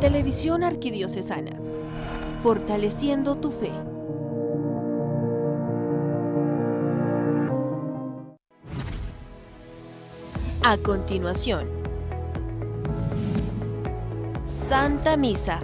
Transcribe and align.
Televisión 0.00 0.64
Arquidiocesana, 0.64 1.50
fortaleciendo 2.40 3.36
tu 3.36 3.50
fe. 3.50 3.70
A 10.62 10.78
continuación, 10.78 11.68
Santa 14.46 15.18
Misa. 15.18 15.60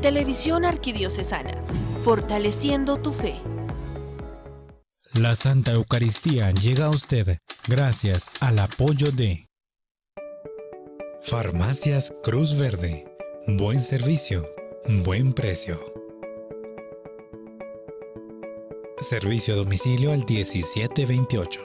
Televisión 0.00 0.64
Arquidiocesana, 0.64 1.56
fortaleciendo 2.04 2.98
tu 2.98 3.12
fe. 3.12 3.40
La 5.14 5.34
Santa 5.34 5.72
Eucaristía 5.72 6.52
llega 6.52 6.86
a 6.86 6.90
usted 6.90 7.38
gracias 7.66 8.30
al 8.40 8.60
apoyo 8.60 9.10
de 9.10 9.48
Farmacias 11.26 12.12
Cruz 12.22 12.58
Verde. 12.58 13.06
Buen 13.46 13.80
servicio, 13.80 14.46
buen 15.02 15.32
precio. 15.32 15.80
Servicio 19.00 19.54
a 19.54 19.56
domicilio 19.56 20.12
al 20.12 20.18
1728. 20.18 21.60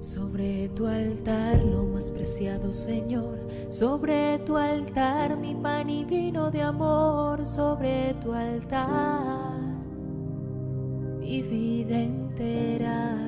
Sobre 0.00 0.70
tu 0.70 0.86
altar 0.86 1.62
lo 1.62 1.84
más 1.84 2.10
preciado, 2.10 2.72
Señor. 2.72 3.38
Sobre 3.68 4.38
tu 4.46 4.56
altar 4.56 5.36
mi 5.36 5.54
pan 5.54 5.90
y 5.90 6.06
vino 6.06 6.50
de 6.50 6.62
amor. 6.62 7.44
Sobre 7.44 8.14
tu 8.14 8.32
altar 8.32 9.60
mi 11.20 11.42
vida 11.42 11.98
entera. 11.98 13.27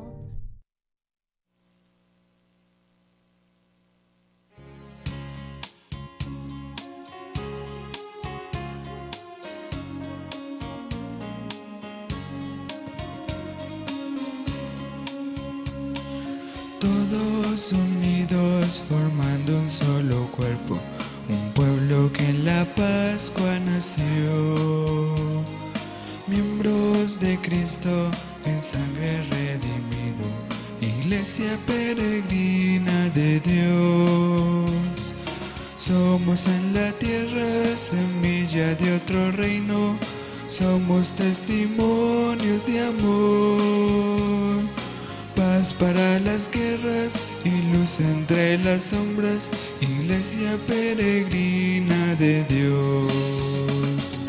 Todos 16.81 17.73
unidos 17.73 18.81
formando 18.89 19.55
un 19.55 19.69
solo 19.69 20.25
cuerpo, 20.31 20.79
un 21.29 21.53
pueblo 21.53 22.11
que 22.11 22.27
en 22.27 22.43
la 22.43 22.65
Pascua 22.73 23.59
nació. 23.59 24.03
Miembros 26.25 27.19
de 27.19 27.37
Cristo 27.37 28.09
en 28.45 28.59
sangre 28.59 29.21
redimido, 29.29 30.25
iglesia 30.81 31.55
peregrina 31.67 33.09
de 33.09 33.39
Dios. 33.41 35.13
Somos 35.75 36.47
en 36.47 36.73
la 36.73 36.91
tierra 36.93 37.77
semilla 37.77 38.73
de 38.73 38.95
otro 38.95 39.31
reino, 39.33 39.95
somos 40.47 41.11
testimonios 41.11 42.65
de 42.65 42.87
amor. 42.87 44.80
Para 45.61 46.19
las 46.21 46.49
guerras 46.49 47.23
y 47.45 47.71
luz 47.71 47.99
entre 47.99 48.57
las 48.57 48.81
sombras, 48.81 49.51
iglesia 49.79 50.57
peregrina 50.65 52.15
de 52.15 52.43
Dios. 52.45 54.19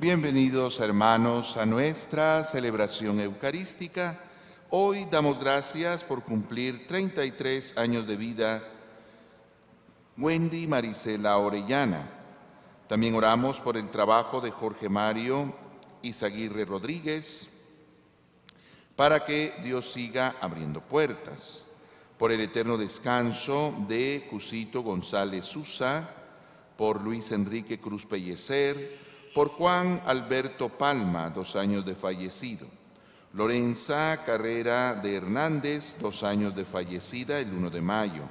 Bienvenidos 0.00 0.80
hermanos 0.80 1.58
a 1.58 1.66
nuestra 1.66 2.44
celebración 2.44 3.20
eucarística. 3.20 4.20
Hoy 4.70 5.06
damos 5.10 5.38
gracias 5.38 6.02
por 6.02 6.24
cumplir 6.24 6.86
33 6.86 7.76
años 7.76 8.06
de 8.06 8.16
vida 8.16 8.62
Wendy 10.16 10.66
Marisela 10.66 11.36
Orellana. 11.36 12.08
También 12.88 13.14
oramos 13.16 13.60
por 13.60 13.76
el 13.76 13.90
trabajo 13.90 14.40
de 14.40 14.50
Jorge 14.50 14.88
Mario 14.88 15.54
Izaguirre 16.00 16.64
Rodríguez, 16.64 17.50
para 18.96 19.24
que 19.24 19.54
Dios 19.62 19.92
siga 19.92 20.36
abriendo 20.40 20.80
puertas. 20.80 21.66
Por 22.18 22.32
el 22.32 22.40
eterno 22.40 22.78
descanso 22.78 23.74
de 23.86 24.26
Cusito 24.30 24.82
González 24.82 25.44
Susa, 25.44 26.08
por 26.78 27.02
Luis 27.02 27.30
Enrique 27.30 27.78
Cruz 27.78 28.06
Pellecer, 28.06 28.98
por 29.34 29.50
Juan 29.50 30.02
Alberto 30.06 30.70
Palma, 30.70 31.28
dos 31.28 31.56
años 31.56 31.84
de 31.84 31.94
fallecido. 31.94 32.66
Lorenza 33.34 34.22
Carrera 34.24 34.94
de 34.94 35.16
Hernández, 35.16 35.94
dos 36.00 36.22
años 36.22 36.56
de 36.56 36.64
fallecida 36.64 37.38
el 37.38 37.52
1 37.52 37.68
de 37.68 37.82
mayo. 37.82 38.22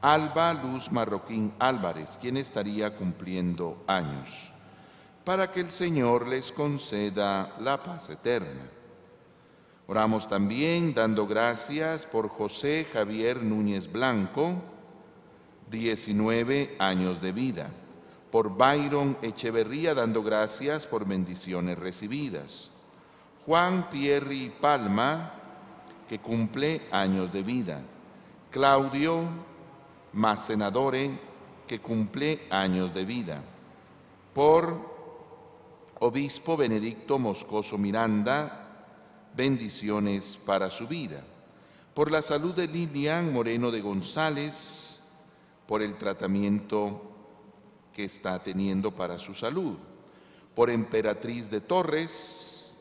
Alba 0.00 0.54
Luz 0.54 0.92
Marroquín 0.92 1.52
Álvarez, 1.58 2.16
quien 2.20 2.36
estaría 2.36 2.94
cumpliendo 2.94 3.82
años, 3.88 4.28
para 5.24 5.50
que 5.50 5.60
el 5.60 5.70
Señor 5.70 6.28
les 6.28 6.52
conceda 6.52 7.56
la 7.58 7.82
paz 7.82 8.08
eterna. 8.08 8.79
Oramos 9.90 10.28
también 10.28 10.94
dando 10.94 11.26
gracias 11.26 12.06
por 12.06 12.28
José 12.28 12.86
Javier 12.92 13.42
Núñez 13.42 13.90
Blanco, 13.90 14.54
19 15.68 16.76
años 16.78 17.20
de 17.20 17.32
vida. 17.32 17.70
Por 18.30 18.56
Byron 18.56 19.16
Echeverría 19.20 19.92
dando 19.92 20.22
gracias 20.22 20.86
por 20.86 21.08
bendiciones 21.08 21.76
recibidas. 21.76 22.70
Juan 23.44 23.90
Pierri 23.90 24.50
Palma, 24.60 25.32
que 26.08 26.20
cumple 26.20 26.82
años 26.92 27.32
de 27.32 27.42
vida. 27.42 27.82
Claudio 28.52 29.24
Macenadore, 30.12 31.18
que 31.66 31.80
cumple 31.80 32.42
años 32.48 32.94
de 32.94 33.04
vida. 33.04 33.42
Por 34.34 34.88
Obispo 35.98 36.56
Benedicto 36.56 37.18
Moscoso 37.18 37.76
Miranda, 37.76 38.69
bendiciones 39.34 40.38
para 40.44 40.70
su 40.70 40.86
vida. 40.86 41.22
Por 41.94 42.10
la 42.10 42.22
salud 42.22 42.54
de 42.54 42.66
Lilian 42.66 43.32
Moreno 43.32 43.70
de 43.70 43.80
González, 43.80 45.02
por 45.66 45.82
el 45.82 45.96
tratamiento 45.96 47.02
que 47.92 48.04
está 48.04 48.42
teniendo 48.42 48.90
para 48.92 49.18
su 49.18 49.34
salud. 49.34 49.76
Por 50.54 50.70
Emperatriz 50.70 51.50
de 51.50 51.60
Torres, 51.60 52.76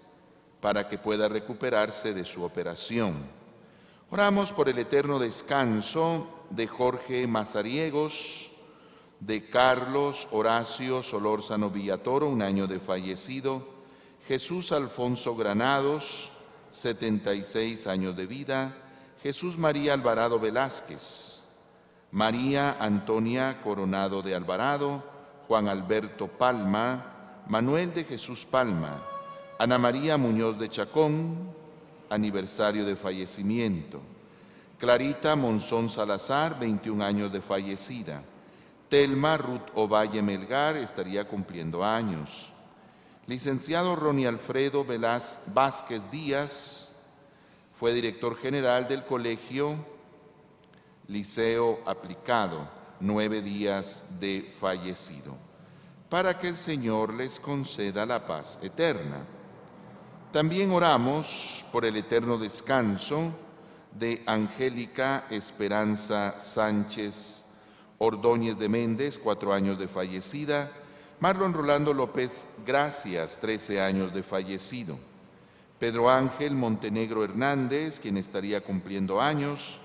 para 0.62 0.88
que 0.88 0.98
pueda 0.98 1.28
recuperarse 1.28 2.14
de 2.14 2.26
su 2.26 2.44
operación. 2.44 3.16
Oramos 4.12 4.52
por 4.52 4.70
el 4.70 4.80
eterno 4.80 5.20
descanso 5.20 6.28
de 6.50 6.68
Jorge 6.68 7.28
Mazariegos, 7.28 8.50
de 9.20 9.50
Carlos 9.50 10.28
Horacio 10.32 11.04
Solórzano 11.04 11.70
Villatoro, 11.70 12.28
un 12.28 12.42
año 12.42 12.68
de 12.68 12.80
fallecido, 12.80 13.68
Jesús 14.28 14.72
Alfonso 14.72 15.36
Granados, 15.36 16.32
76 16.72 17.88
años 17.88 18.16
de 18.16 18.26
vida, 18.26 18.76
Jesús 19.22 19.58
María 19.58 19.94
Alvarado 19.94 20.40
Velázquez, 20.40 21.44
María 22.12 22.78
Antonia 22.80 23.62
Coronado 23.62 24.22
de 24.22 24.34
Alvarado, 24.36 25.04
Juan 25.48 25.68
Alberto 25.68 26.28
Palma, 26.28 27.44
Manuel 27.48 27.94
de 27.94 28.04
Jesús 28.04 28.46
Palma, 28.46 29.04
Ana 29.58 29.78
María 29.78 30.18
Muñoz 30.18 30.58
de 30.58 30.70
Chacón, 30.70 31.52
aniversario 32.10 32.86
de 32.86 32.96
fallecimiento, 32.96 34.02
Clarita 34.78 35.36
Monzón 35.36 35.90
Salazar, 35.90 36.58
21 36.58 37.04
años 37.04 37.32
de 37.32 37.42
fallecida, 37.42 38.24
Telma 38.88 39.38
Ruth 39.38 39.70
Ovalle 39.76 40.22
Melgar 40.22 40.78
estaría 40.78 41.28
cumpliendo 41.28 41.84
años. 41.84 42.52
Licenciado 43.30 43.96
Ronnie 43.96 44.26
Alfredo 44.26 44.84
Velaz 44.84 45.40
Vázquez 45.54 46.10
Díaz 46.10 46.96
fue 47.78 47.94
director 47.94 48.36
general 48.36 48.88
del 48.88 49.06
Colegio 49.06 49.76
Liceo 51.08 51.80
Aplicado, 51.86 52.68
nueve 53.00 53.44
días 53.44 54.04
de 54.20 54.52
fallecido, 54.60 55.38
para 56.10 56.40
que 56.40 56.48
el 56.48 56.58
Señor 56.58 57.14
les 57.14 57.40
conceda 57.40 58.04
la 58.04 58.26
paz 58.26 58.58
eterna. 58.64 59.24
También 60.32 60.72
oramos 60.72 61.64
por 61.72 61.86
el 61.86 61.98
eterno 61.98 62.40
descanso 62.40 63.32
de 63.94 64.24
Angélica 64.26 65.28
Esperanza 65.30 66.40
Sánchez 66.40 67.46
Ordóñez 68.00 68.58
de 68.58 68.70
Méndez, 68.70 69.20
cuatro 69.20 69.54
años 69.54 69.78
de 69.78 69.88
fallecida, 69.88 70.72
Marlon 71.20 71.54
Rolando 71.54 71.94
López 71.94 72.48
Gracias, 72.66 73.38
13 73.40 73.82
años 73.82 74.14
de 74.14 74.24
fallecido. 74.24 74.98
Pedro 75.78 76.10
Ángel 76.10 76.54
Montenegro 76.54 77.26
Hernández, 77.26 78.00
quien 78.00 78.16
estaría 78.16 78.62
cumpliendo 78.62 79.20
años. 79.20 79.80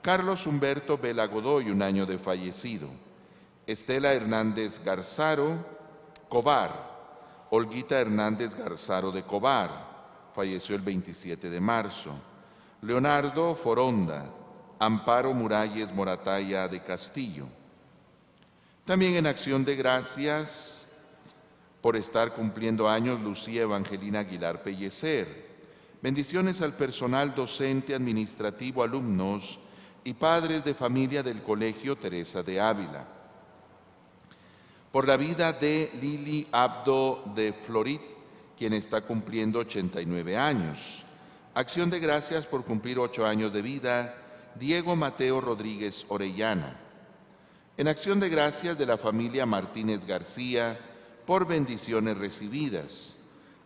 Carlos 0.00 0.46
Humberto 0.46 0.96
Vela 0.96 1.26
Godoy, 1.26 1.70
un 1.70 1.82
año 1.82 2.06
de 2.06 2.18
fallecido. 2.18 2.88
Estela 3.66 4.14
Hernández 4.14 4.80
Garzaro, 4.84 5.56
Cobar. 6.28 6.90
Olguita 7.50 7.98
Hernández 7.98 8.54
Garzaro 8.54 9.10
de 9.10 9.24
Cobar, 9.24 10.30
falleció 10.36 10.76
el 10.76 10.82
27 10.82 11.50
de 11.50 11.60
marzo. 11.60 12.12
Leonardo 12.82 13.56
Foronda, 13.56 14.26
Amparo 14.78 15.34
Muralles 15.34 15.92
Morataya 15.92 16.68
de 16.68 16.80
Castillo. 16.80 17.46
También 18.90 19.14
en 19.14 19.28
acción 19.28 19.64
de 19.64 19.76
gracias 19.76 20.88
por 21.80 21.94
estar 21.94 22.34
cumpliendo 22.34 22.88
años 22.88 23.20
Lucía 23.20 23.62
Evangelina 23.62 24.18
Aguilar 24.18 24.64
Pellecer. 24.64 25.46
Bendiciones 26.02 26.60
al 26.60 26.74
personal 26.74 27.32
docente, 27.32 27.94
administrativo, 27.94 28.82
alumnos 28.82 29.60
y 30.02 30.14
padres 30.14 30.64
de 30.64 30.74
familia 30.74 31.22
del 31.22 31.40
Colegio 31.40 31.94
Teresa 31.94 32.42
de 32.42 32.60
Ávila. 32.60 33.06
Por 34.90 35.06
la 35.06 35.16
vida 35.16 35.52
de 35.52 35.92
Lili 36.00 36.48
Abdo 36.50 37.22
de 37.32 37.52
Florit, 37.52 38.02
quien 38.58 38.72
está 38.72 39.02
cumpliendo 39.02 39.60
89 39.60 40.36
años. 40.36 41.04
Acción 41.54 41.90
de 41.90 42.00
gracias 42.00 42.44
por 42.44 42.64
cumplir 42.64 42.98
ocho 42.98 43.24
años 43.24 43.52
de 43.52 43.62
vida, 43.62 44.16
Diego 44.56 44.96
Mateo 44.96 45.40
Rodríguez 45.40 46.04
Orellana. 46.08 46.89
En 47.80 47.88
acción 47.88 48.20
de 48.20 48.28
gracias 48.28 48.76
de 48.76 48.84
la 48.84 48.98
familia 48.98 49.46
Martínez 49.46 50.04
García 50.04 50.78
por 51.24 51.46
bendiciones 51.46 52.18
recibidas. 52.18 53.16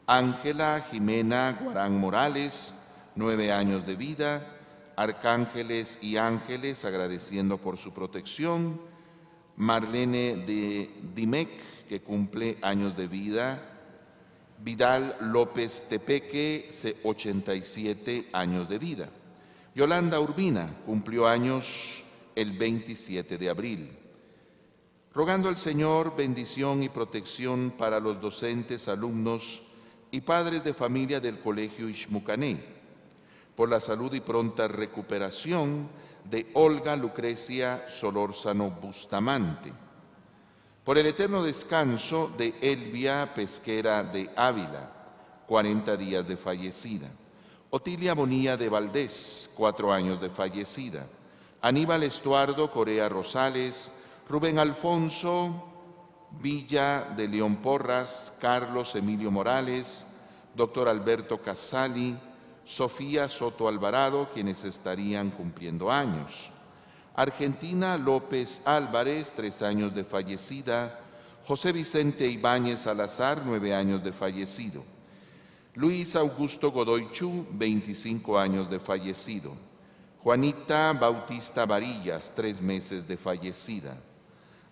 Ángela 0.07 0.87
Jimena 0.89 1.59
Guarán 1.61 1.99
Morales, 1.99 2.77
nueve 3.17 3.51
años 3.51 3.85
de 3.85 3.97
vida. 3.97 4.57
Arcángeles 4.95 5.99
y 6.01 6.17
ángeles 6.17 6.85
agradeciendo 6.85 7.59
por 7.59 7.77
su 7.77 7.93
protección. 7.93 8.81
Marlene 9.57 10.37
de 10.37 10.93
Dimec, 11.13 11.49
que 11.89 12.01
cumple 12.01 12.59
años 12.63 12.97
de 12.97 13.09
vida. 13.09 13.63
Vidal 14.61 15.17
López 15.23 15.87
Tepeque, 15.89 16.69
87 17.03 18.29
años 18.33 18.69
de 18.69 18.79
vida. 18.79 19.09
Yolanda 19.75 20.21
Urbina 20.21 20.69
cumplió 20.87 21.27
años 21.27 22.05
el 22.37 22.53
27 22.53 23.39
de 23.39 23.51
abril. 23.51 24.04
Rogando 25.15 25.49
al 25.49 25.57
Señor 25.57 26.17
bendición 26.17 26.83
y 26.83 26.89
protección 26.89 27.73
para 27.77 28.01
los 28.01 28.21
docentes, 28.21 28.89
alumnos 28.89 29.63
y 30.11 30.21
padres 30.21 30.65
de 30.65 30.75
familia 30.75 31.21
del 31.21 31.41
Colegio 31.41 31.89
Ishmucané, 31.89 32.65
por 33.55 33.69
la 33.69 33.81
salud 33.81 34.13
y 34.13 34.21
pronta 34.21 34.67
recuperación 34.67 35.89
de 36.25 36.51
Olga 36.55 36.97
Lucrecia 36.97 37.85
Solórzano 37.89 38.71
Bustamante 38.71 39.85
por 40.85 40.99
el 40.99 41.07
eterno 41.07 41.43
descanso 41.43 42.31
de 42.37 42.55
Elvia 42.61 43.33
Pesquera 43.35 44.03
de 44.03 44.31
Ávila, 44.37 44.91
40 45.47 45.97
días 45.97 46.29
de 46.29 46.37
fallecida. 46.37 47.11
Otilia 47.71 48.13
Bonilla 48.13 48.59
de 48.59 48.69
Valdés, 48.69 49.51
cuatro 49.57 49.91
años 49.91 50.21
de 50.21 50.29
fallecida. 50.29 51.09
Aníbal 51.63 52.03
Estuardo 52.03 52.71
Corea 52.71 53.09
Rosales, 53.09 53.91
Rubén 54.29 54.59
Alfonso 54.59 55.75
Villa 56.41 57.13
de 57.17 57.29
León 57.29 57.57
Porras, 57.57 58.33
Carlos 58.41 58.95
Emilio 58.95 59.31
Morales, 59.31 60.07
doctor 60.55 60.89
Alberto 60.89 61.41
Casali, 61.41 62.17
Sofía 62.65 63.29
Soto 63.29 63.69
Alvarado, 63.69 64.31
quienes 64.33 64.65
estarían 64.65 65.31
cumpliendo 65.31 65.91
años. 65.91 66.51
Argentina 67.15 67.97
López 67.99 68.63
Álvarez, 68.65 69.33
tres 69.37 69.63
años 69.63 69.95
de 69.95 70.05
fallecida. 70.05 71.01
José 71.47 71.73
Vicente 71.73 72.27
Ibáñez 72.27 72.81
Salazar, 72.81 73.43
nueve 73.45 73.75
años 73.75 74.03
de 74.03 74.13
fallecido. 74.13 74.83
Luis 75.75 76.17
Augusto 76.17 76.73
Godoy 76.73 77.11
Chu, 77.13 77.47
25 77.51 78.39
años 78.39 78.71
de 78.71 78.81
fallecido. 78.81 79.53
Juanita 80.23 80.93
Bautista 80.95 81.67
Varillas, 81.67 82.33
tres 82.35 82.61
meses 82.61 83.07
de 83.07 83.17
fallecida. 83.17 83.99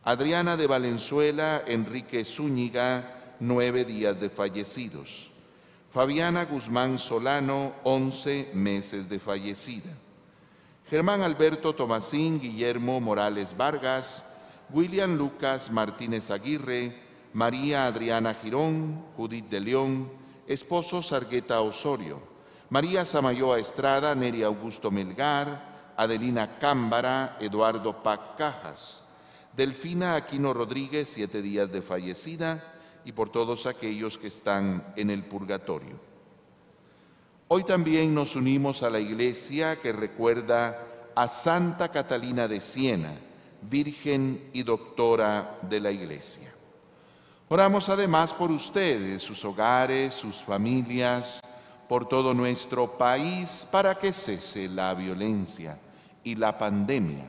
Adriana 0.04 0.56
de 0.56 0.66
Valenzuela 0.66 1.62
Enrique 1.64 2.24
Zúñiga, 2.24 3.36
nueve 3.38 3.84
días 3.84 4.18
de 4.18 4.30
fallecidos. 4.30 5.30
Fabiana 5.92 6.44
Guzmán 6.44 6.98
Solano, 6.98 7.74
once 7.84 8.50
meses 8.52 9.08
de 9.08 9.20
fallecida. 9.20 9.92
Germán 10.90 11.22
Alberto 11.22 11.72
Tomasín, 11.72 12.40
Guillermo 12.40 13.00
Morales 13.00 13.56
Vargas, 13.56 14.26
William 14.70 15.16
Lucas 15.16 15.70
Martínez 15.70 16.32
Aguirre, 16.32 16.96
María 17.32 17.86
Adriana 17.86 18.34
Girón, 18.34 19.04
Judith 19.16 19.48
de 19.50 19.60
León, 19.60 20.10
esposo 20.48 21.00
Sargueta 21.00 21.60
Osorio, 21.60 22.20
María 22.70 23.04
Samayoa 23.04 23.60
Estrada, 23.60 24.16
Neri 24.16 24.42
Augusto 24.42 24.90
Melgar, 24.90 25.92
Adelina 25.96 26.58
Cámbara, 26.58 27.36
Eduardo 27.38 28.02
Pac 28.02 28.36
Cajas, 28.36 29.01
Delfina 29.56 30.14
Aquino 30.14 30.54
Rodríguez, 30.54 31.08
siete 31.08 31.42
días 31.42 31.70
de 31.70 31.82
fallecida, 31.82 32.72
y 33.04 33.12
por 33.12 33.30
todos 33.30 33.66
aquellos 33.66 34.16
que 34.16 34.28
están 34.28 34.94
en 34.96 35.10
el 35.10 35.24
purgatorio. 35.24 36.00
Hoy 37.48 37.64
también 37.64 38.14
nos 38.14 38.34
unimos 38.34 38.82
a 38.82 38.88
la 38.88 38.98
iglesia 38.98 39.78
que 39.80 39.92
recuerda 39.92 40.86
a 41.14 41.28
Santa 41.28 41.90
Catalina 41.90 42.48
de 42.48 42.60
Siena, 42.60 43.14
Virgen 43.68 44.48
y 44.54 44.62
Doctora 44.62 45.58
de 45.62 45.80
la 45.80 45.90
Iglesia. 45.90 46.50
Oramos 47.48 47.90
además 47.90 48.32
por 48.32 48.50
ustedes, 48.50 49.20
sus 49.22 49.44
hogares, 49.44 50.14
sus 50.14 50.36
familias, 50.36 51.42
por 51.86 52.08
todo 52.08 52.32
nuestro 52.32 52.96
país, 52.96 53.68
para 53.70 53.98
que 53.98 54.14
cese 54.14 54.68
la 54.68 54.94
violencia 54.94 55.78
y 56.24 56.34
la 56.36 56.56
pandemia. 56.56 57.26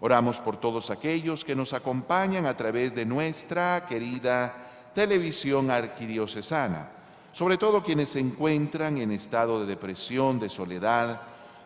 Oramos 0.00 0.40
por 0.40 0.58
todos 0.58 0.90
aquellos 0.90 1.44
que 1.44 1.54
nos 1.54 1.72
acompañan 1.72 2.46
a 2.46 2.56
través 2.56 2.94
de 2.94 3.04
nuestra 3.04 3.86
querida 3.86 4.90
televisión 4.94 5.70
arquidiocesana 5.70 6.98
sobre 7.38 7.56
todo 7.56 7.84
quienes 7.84 8.08
se 8.08 8.18
encuentran 8.18 8.98
en 8.98 9.12
estado 9.12 9.60
de 9.60 9.66
depresión, 9.66 10.40
de 10.40 10.48
soledad, 10.48 11.20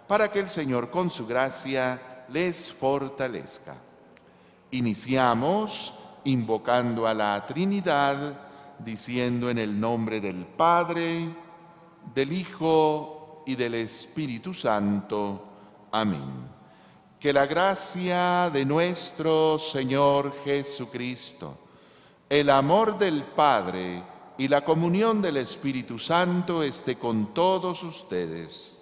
para 0.06 0.30
que 0.30 0.40
el 0.40 0.48
Señor 0.48 0.90
con 0.90 1.10
su 1.10 1.26
gracia 1.26 2.26
les 2.28 2.70
fortalezca. 2.70 3.76
Iniciamos 4.72 5.94
invocando 6.24 7.06
a 7.06 7.14
la 7.14 7.46
Trinidad, 7.46 8.38
diciendo 8.78 9.48
en 9.48 9.56
el 9.56 9.80
nombre 9.80 10.20
del 10.20 10.44
Padre, 10.44 11.34
del 12.14 12.32
Hijo 12.34 13.42
y 13.46 13.54
del 13.54 13.72
Espíritu 13.72 14.52
Santo. 14.52 15.42
Amén. 15.90 16.61
Que 17.22 17.32
la 17.32 17.46
gracia 17.46 18.50
de 18.52 18.64
nuestro 18.64 19.56
Señor 19.56 20.34
Jesucristo, 20.44 21.56
el 22.28 22.50
amor 22.50 22.98
del 22.98 23.22
Padre, 23.22 24.02
y 24.38 24.48
la 24.48 24.64
comunión 24.64 25.22
del 25.22 25.36
Espíritu 25.36 26.00
Santo 26.00 26.64
esté 26.64 26.96
con 26.98 27.32
todos 27.32 27.84
ustedes. 27.84 28.76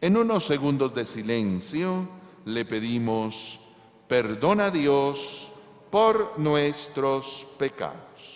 En 0.00 0.16
unos 0.16 0.46
segundos 0.46 0.94
de 0.94 1.04
silencio 1.04 2.08
le 2.46 2.64
pedimos 2.64 3.60
perdón 4.08 4.62
a 4.62 4.70
Dios 4.70 5.52
por 5.90 6.38
nuestros 6.38 7.46
pecados. 7.58 8.35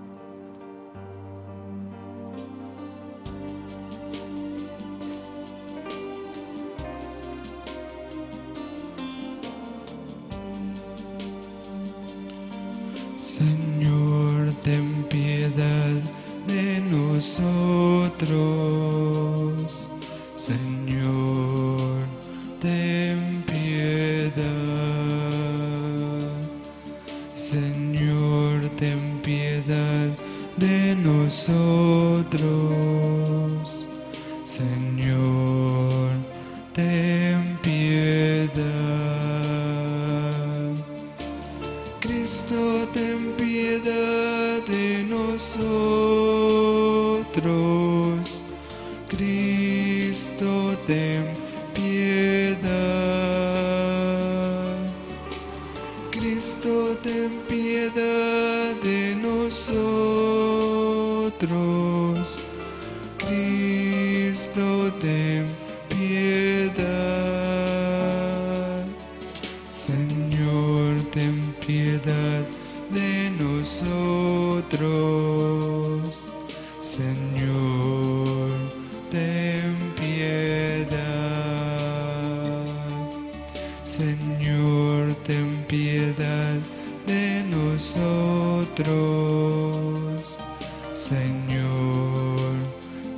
Señor, 90.93 92.53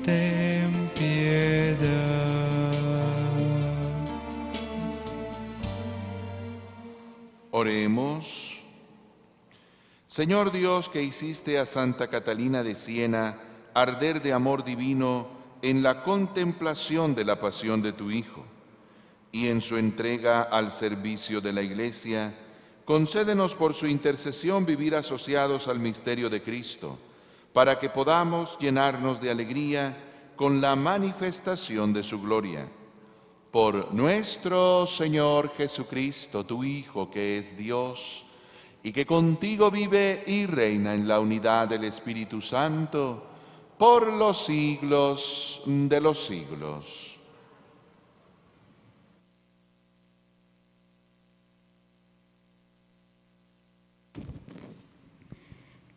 ten 0.06 0.90
piedad. 0.98 2.72
Oremos. 7.52 8.54
Señor 10.08 10.54
Dios, 10.54 10.88
que 10.88 11.04
hiciste 11.04 11.60
a 11.60 11.66
Santa 11.66 12.08
Catalina 12.08 12.64
de 12.64 12.76
Siena 12.76 13.40
arder 13.74 14.22
de 14.22 14.32
amor 14.32 14.64
divino 14.64 15.28
en 15.62 15.84
la 15.84 16.04
contemplación 16.04 17.16
de 17.16 17.26
la 17.26 17.38
pasión 17.38 17.82
de 17.82 17.92
tu 17.92 18.12
Hijo 18.12 18.46
y 19.34 19.50
en 19.50 19.60
su 19.60 19.76
entrega 19.76 20.42
al 20.42 20.72
servicio 20.72 21.42
de 21.42 21.52
la 21.52 21.64
Iglesia, 21.64 22.34
concédenos 22.86 23.56
por 23.56 23.74
su 23.74 23.88
intercesión 23.88 24.66
vivir 24.66 24.96
asociados 24.96 25.68
al 25.68 25.80
misterio 25.80 26.30
de 26.30 26.42
Cristo, 26.42 26.98
para 27.54 27.80
que 27.80 27.90
podamos 27.90 28.58
llenarnos 28.60 29.22
de 29.22 29.30
alegría 29.30 29.98
con 30.36 30.60
la 30.60 30.76
manifestación 30.76 31.94
de 31.94 32.04
su 32.04 32.22
gloria. 32.22 32.68
Por 33.52 33.94
nuestro 33.94 34.88
Señor 34.88 35.54
Jesucristo, 35.56 36.44
tu 36.44 36.64
Hijo, 36.64 37.10
que 37.12 37.38
es 37.38 37.56
Dios, 37.56 38.26
y 38.82 38.92
que 38.92 39.06
contigo 39.06 39.72
vive 39.72 40.24
y 40.26 40.46
reina 40.46 40.94
en 40.94 41.08
la 41.08 41.20
unidad 41.20 41.68
del 41.68 41.86
Espíritu 41.86 42.42
Santo, 42.42 43.28
por 43.78 44.12
los 44.12 44.46
siglos 44.46 45.62
de 45.66 46.02
los 46.02 46.26
siglos. 46.26 47.13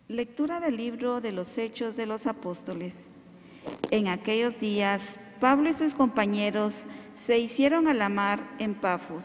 Lectura 0.09 0.61
del 0.61 0.77
libro 0.77 1.21
de 1.21 1.33
los 1.33 1.59
Hechos 1.59 1.97
de 1.97 2.07
los 2.07 2.29
Apóstoles. 2.29 2.95
En 3.91 4.07
aquellos 4.07 4.61
días, 4.61 5.03
Pablo 5.41 5.69
y 5.69 5.73
sus 5.73 5.95
compañeros 5.95 6.85
se 7.17 7.41
hicieron 7.41 7.89
a 7.89 7.93
la 7.93 8.09
mar 8.09 8.39
en 8.61 8.77
Pafos. 8.77 9.25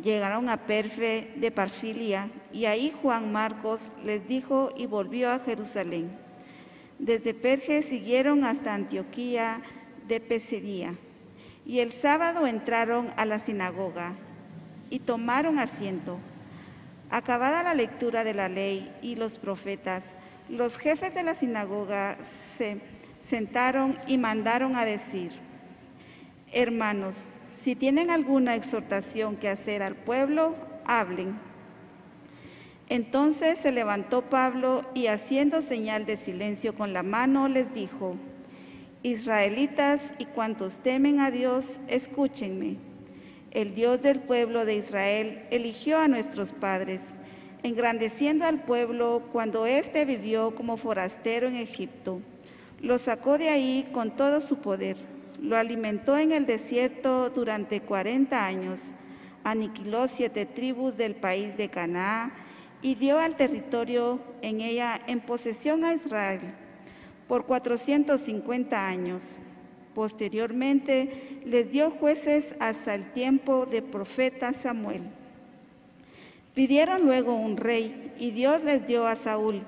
Llegaron 0.00 0.48
a 0.48 0.58
Perfe 0.58 1.32
de 1.34 1.50
Parfilia 1.50 2.30
y 2.52 2.66
ahí 2.66 2.94
Juan 3.02 3.32
Marcos 3.32 3.88
les 4.04 4.28
dijo 4.28 4.72
y 4.76 4.86
volvió 4.86 5.28
a 5.28 5.40
Jerusalén. 5.40 6.16
Desde 7.00 7.34
Perge 7.34 7.82
siguieron 7.82 8.44
hasta 8.44 8.74
Antioquía 8.74 9.60
de 10.06 10.20
Pesidia 10.20 10.94
y 11.66 11.80
el 11.80 11.90
sábado 11.90 12.46
entraron 12.46 13.08
a 13.16 13.24
la 13.24 13.40
sinagoga 13.40 14.14
y 14.88 15.00
tomaron 15.00 15.58
asiento. 15.58 16.20
Acabada 17.12 17.62
la 17.62 17.74
lectura 17.74 18.24
de 18.24 18.32
la 18.32 18.48
ley 18.48 18.90
y 19.02 19.16
los 19.16 19.36
profetas, 19.36 20.02
los 20.48 20.78
jefes 20.78 21.14
de 21.14 21.22
la 21.22 21.34
sinagoga 21.34 22.16
se 22.56 22.80
sentaron 23.28 23.98
y 24.06 24.16
mandaron 24.16 24.76
a 24.76 24.86
decir, 24.86 25.30
hermanos, 26.52 27.14
si 27.62 27.76
tienen 27.76 28.10
alguna 28.10 28.54
exhortación 28.54 29.36
que 29.36 29.50
hacer 29.50 29.82
al 29.82 29.94
pueblo, 29.94 30.56
hablen. 30.86 31.38
Entonces 32.88 33.58
se 33.58 33.72
levantó 33.72 34.22
Pablo 34.22 34.86
y 34.94 35.08
haciendo 35.08 35.60
señal 35.60 36.06
de 36.06 36.16
silencio 36.16 36.74
con 36.74 36.94
la 36.94 37.02
mano 37.02 37.46
les 37.46 37.74
dijo, 37.74 38.16
Israelitas 39.02 40.14
y 40.16 40.24
cuantos 40.24 40.78
temen 40.78 41.20
a 41.20 41.30
Dios, 41.30 41.78
escúchenme. 41.88 42.91
El 43.52 43.74
Dios 43.74 44.00
del 44.00 44.20
pueblo 44.20 44.64
de 44.64 44.76
Israel 44.76 45.42
eligió 45.50 45.98
a 45.98 46.08
nuestros 46.08 46.52
padres, 46.52 47.00
engrandeciendo 47.62 48.46
al 48.46 48.62
pueblo 48.62 49.24
cuando 49.30 49.66
éste 49.66 50.06
vivió 50.06 50.54
como 50.54 50.78
forastero 50.78 51.48
en 51.48 51.56
Egipto. 51.56 52.22
Lo 52.80 52.98
sacó 52.98 53.36
de 53.36 53.50
ahí 53.50 53.90
con 53.92 54.16
todo 54.16 54.40
su 54.40 54.56
poder, 54.56 54.96
lo 55.38 55.58
alimentó 55.58 56.16
en 56.16 56.32
el 56.32 56.46
desierto 56.46 57.28
durante 57.28 57.82
cuarenta 57.82 58.46
años, 58.46 58.80
aniquiló 59.44 60.08
siete 60.08 60.46
tribus 60.46 60.96
del 60.96 61.14
país 61.14 61.54
de 61.58 61.68
Canaá 61.68 62.32
y 62.80 62.94
dio 62.94 63.18
al 63.18 63.36
territorio 63.36 64.18
en 64.40 64.62
ella 64.62 64.98
en 65.06 65.20
posesión 65.20 65.84
a 65.84 65.92
Israel 65.92 66.54
por 67.28 67.44
450 67.44 68.88
años. 68.88 69.22
Posteriormente 69.94 71.40
les 71.44 71.70
dio 71.70 71.90
jueces 71.90 72.54
hasta 72.60 72.94
el 72.94 73.12
tiempo 73.12 73.66
de 73.66 73.82
profeta 73.82 74.52
Samuel. 74.52 75.02
Pidieron 76.54 77.04
luego 77.04 77.34
un 77.34 77.56
rey 77.56 78.12
y 78.18 78.30
Dios 78.30 78.62
les 78.62 78.86
dio 78.86 79.06
a 79.06 79.16
Saúl, 79.16 79.62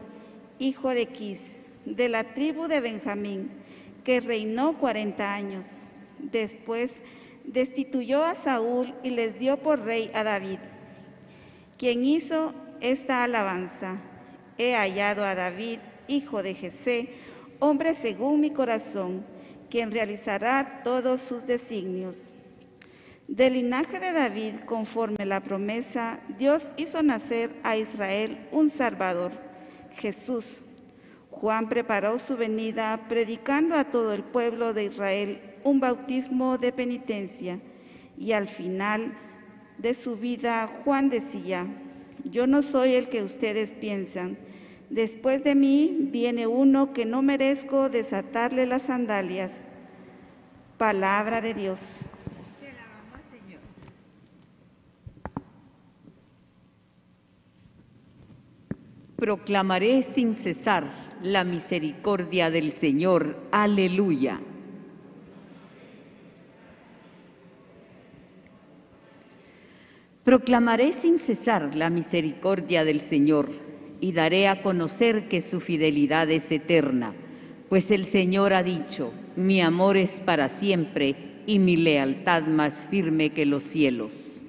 hijo 0.59 0.91
de 0.91 1.07
Quis, 1.07 1.41
de 1.85 2.09
la 2.09 2.35
tribu 2.35 2.69
de 2.69 2.81
Benjamín, 2.81 3.51
que 4.05 4.21
reinó 4.21 4.79
40 4.79 5.35
años. 5.35 5.67
Después 6.19 6.93
destituyó 7.45 8.25
a 8.25 8.35
Saúl 8.35 8.95
y 9.03 9.11
les 9.11 9.39
dio 9.39 9.59
por 9.59 9.85
rey 9.85 10.11
a 10.15 10.25
David, 10.25 10.59
quien 11.79 12.05
hizo 12.05 12.55
esta 12.81 13.25
alabanza. 13.25 13.99
He 14.59 14.75
hallado 14.75 15.25
a 15.25 15.35
David, 15.35 15.79
hijo 16.07 16.43
de 16.43 16.55
Jesé, 16.55 17.09
hombre 17.59 17.95
según 17.95 18.41
mi 18.41 18.51
corazón, 18.51 19.25
quien 19.71 19.91
realizará 19.91 20.83
todos 20.83 21.21
sus 21.21 21.47
designios. 21.47 22.17
Del 23.29 23.55
linaje 23.55 24.01
de 24.01 24.13
David, 24.13 24.55
conforme 24.67 25.25
la 25.25 25.41
promesa, 25.41 26.21
Dios 26.39 26.63
hizo 26.77 27.03
nacer 27.03 27.51
a 27.63 27.77
Israel 27.77 28.47
un 28.53 28.69
Salvador, 28.69 29.33
Jesús. 29.97 30.61
Juan 31.31 31.69
preparó 31.69 32.19
su 32.19 32.37
venida 32.37 33.07
predicando 33.09 33.77
a 33.77 33.85
todo 33.85 34.13
el 34.13 34.23
pueblo 34.23 34.75
de 34.75 34.85
Israel 34.85 35.41
un 35.65 35.81
bautismo 35.81 36.59
de 36.59 36.73
penitencia 36.73 37.59
Y 38.17 38.33
al 38.33 38.49
final 38.49 39.15
de 39.79 39.95
su 39.95 40.17
vida, 40.17 40.71
Juan 40.85 41.09
decía, 41.09 41.67
yo 42.23 42.47
no 42.47 42.63
soy 42.63 42.95
el 42.95 43.09
que 43.09 43.23
ustedes 43.23 43.73
piensan. 43.73 44.39
Después 44.91 45.43
de 45.43 45.55
mí 45.55 46.09
viene 46.13 46.47
uno 46.47 46.93
que 46.93 47.05
no 47.07 47.23
merezco 47.23 47.89
desatarle 47.89 48.67
las 48.67 48.83
sandalias. 48.83 49.51
Palabra 50.79 51.41
de 51.41 51.55
Dios. 51.55 51.81
Proclamaré 59.17 60.03
sin 60.03 60.35
cesar 60.35 60.85
la 61.23 61.45
misericordia 61.45 62.51
del 62.51 62.73
Señor. 62.73 63.39
Aleluya. 63.53 64.41
Proclamaré 70.25 70.93
sin 70.93 71.19
cesar 71.19 71.75
la 71.75 71.89
misericordia 71.89 72.85
del 72.85 73.01
Señor 73.01 73.64
y 74.05 74.13
daré 74.13 74.49
a 74.49 74.61
conocer 74.61 75.29
que 75.29 75.41
su 75.41 75.63
fidelidad 75.63 76.31
es 76.31 76.53
eterna, 76.53 77.15
pues 77.71 77.91
el 77.91 78.05
Señor 78.05 78.53
ha 78.53 78.63
dicho, 78.63 79.15
mi 79.35 79.63
amor 79.63 79.97
es 79.97 80.21
para 80.21 80.51
siempre 80.51 81.17
y 81.47 81.59
mi 81.59 81.77
lealtad 81.77 82.43
más 82.43 82.75
firme 82.91 83.31
que 83.31 83.47
los 83.47 83.63
cielos. 83.63 84.43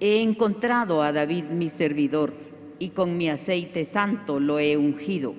He 0.00 0.22
encontrado 0.22 1.02
a 1.02 1.12
David 1.12 1.44
mi 1.50 1.68
servidor, 1.68 2.32
y 2.78 2.88
con 2.88 3.18
mi 3.18 3.28
aceite 3.28 3.84
santo 3.84 4.40
lo 4.40 4.58
he 4.58 4.78
ungido. 4.78 5.34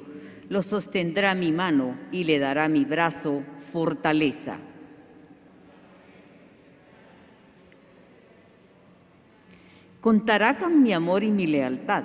Lo 0.48 0.62
sostendrá 0.62 1.34
mi 1.34 1.52
mano 1.52 1.98
y 2.12 2.26
le 2.26 2.38
dará 2.38 2.70
mi 2.70 2.86
brazo 2.86 3.42
fortaleza. 3.74 4.60
Contará 10.06 10.60
con 10.60 10.84
mi 10.84 10.94
amor 10.94 11.24
y 11.24 11.32
mi 11.32 11.48
lealtad, 11.48 12.04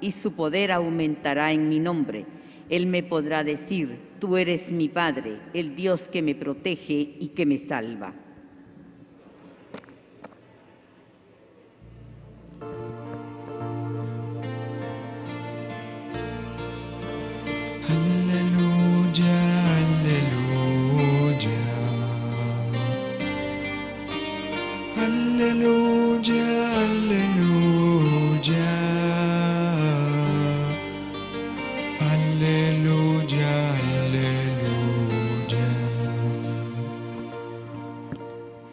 y 0.00 0.12
su 0.12 0.32
poder 0.32 0.72
aumentará 0.72 1.52
en 1.52 1.68
mi 1.68 1.80
nombre. 1.80 2.24
Él 2.70 2.86
me 2.86 3.02
podrá 3.02 3.44
decir, 3.44 3.98
tú 4.18 4.38
eres 4.38 4.72
mi 4.72 4.88
Padre, 4.88 5.38
el 5.52 5.76
Dios 5.76 6.08
que 6.08 6.22
me 6.22 6.34
protege 6.34 7.14
y 7.20 7.32
que 7.34 7.44
me 7.44 7.58
salva. 7.58 8.14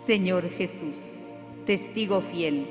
Señor 0.10 0.50
Jesús, 0.50 0.96
testigo 1.68 2.22
fiel, 2.22 2.66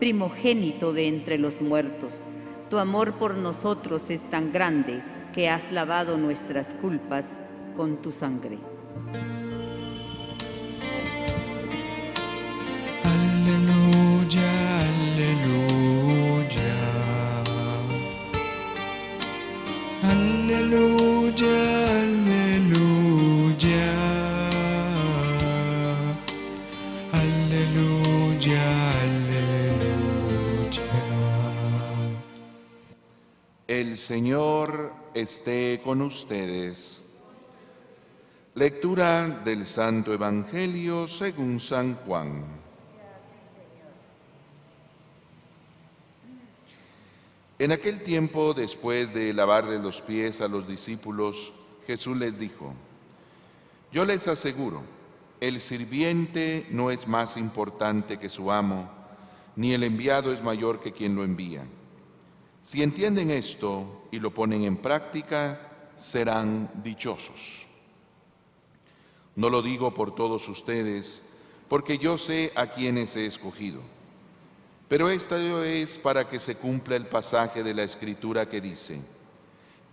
primogénito 0.00 0.92
de 0.92 1.06
entre 1.06 1.38
los 1.38 1.62
muertos, 1.62 2.24
tu 2.68 2.78
amor 2.78 3.16
por 3.16 3.36
nosotros 3.36 4.10
es 4.10 4.28
tan 4.28 4.52
grande 4.52 5.00
que 5.32 5.48
has 5.48 5.70
lavado 5.70 6.18
nuestras 6.18 6.74
culpas 6.82 7.38
con 7.76 8.02
tu 8.02 8.10
sangre. 8.10 8.58
Señor 34.00 34.92
esté 35.12 35.82
con 35.84 36.00
ustedes. 36.00 37.04
Lectura 38.54 39.28
del 39.28 39.66
Santo 39.66 40.14
Evangelio 40.14 41.06
según 41.06 41.60
San 41.60 41.96
Juan. 41.96 42.42
En 47.58 47.72
aquel 47.72 48.02
tiempo, 48.02 48.54
después 48.54 49.12
de 49.12 49.34
lavarle 49.34 49.78
los 49.78 50.00
pies 50.00 50.40
a 50.40 50.48
los 50.48 50.66
discípulos, 50.66 51.52
Jesús 51.86 52.16
les 52.16 52.38
dijo, 52.38 52.72
yo 53.92 54.06
les 54.06 54.26
aseguro, 54.28 54.82
el 55.40 55.60
sirviente 55.60 56.66
no 56.70 56.90
es 56.90 57.06
más 57.06 57.36
importante 57.36 58.18
que 58.18 58.30
su 58.30 58.50
amo, 58.50 58.90
ni 59.56 59.74
el 59.74 59.82
enviado 59.82 60.32
es 60.32 60.42
mayor 60.42 60.80
que 60.80 60.92
quien 60.92 61.14
lo 61.14 61.22
envía. 61.22 61.66
Si 62.62 62.82
entienden 62.82 63.30
esto 63.30 64.06
y 64.10 64.18
lo 64.18 64.32
ponen 64.32 64.62
en 64.62 64.76
práctica, 64.76 65.60
serán 65.96 66.70
dichosos. 66.82 67.66
No 69.36 69.48
lo 69.48 69.62
digo 69.62 69.94
por 69.94 70.14
todos 70.14 70.48
ustedes, 70.48 71.22
porque 71.68 71.98
yo 71.98 72.18
sé 72.18 72.52
a 72.54 72.66
quienes 72.68 73.16
he 73.16 73.26
escogido. 73.26 73.80
Pero 74.88 75.08
esto 75.08 75.62
es 75.62 75.98
para 75.98 76.28
que 76.28 76.38
se 76.40 76.56
cumpla 76.56 76.96
el 76.96 77.06
pasaje 77.06 77.62
de 77.62 77.74
la 77.74 77.84
Escritura 77.84 78.48
que 78.48 78.60
dice, 78.60 79.00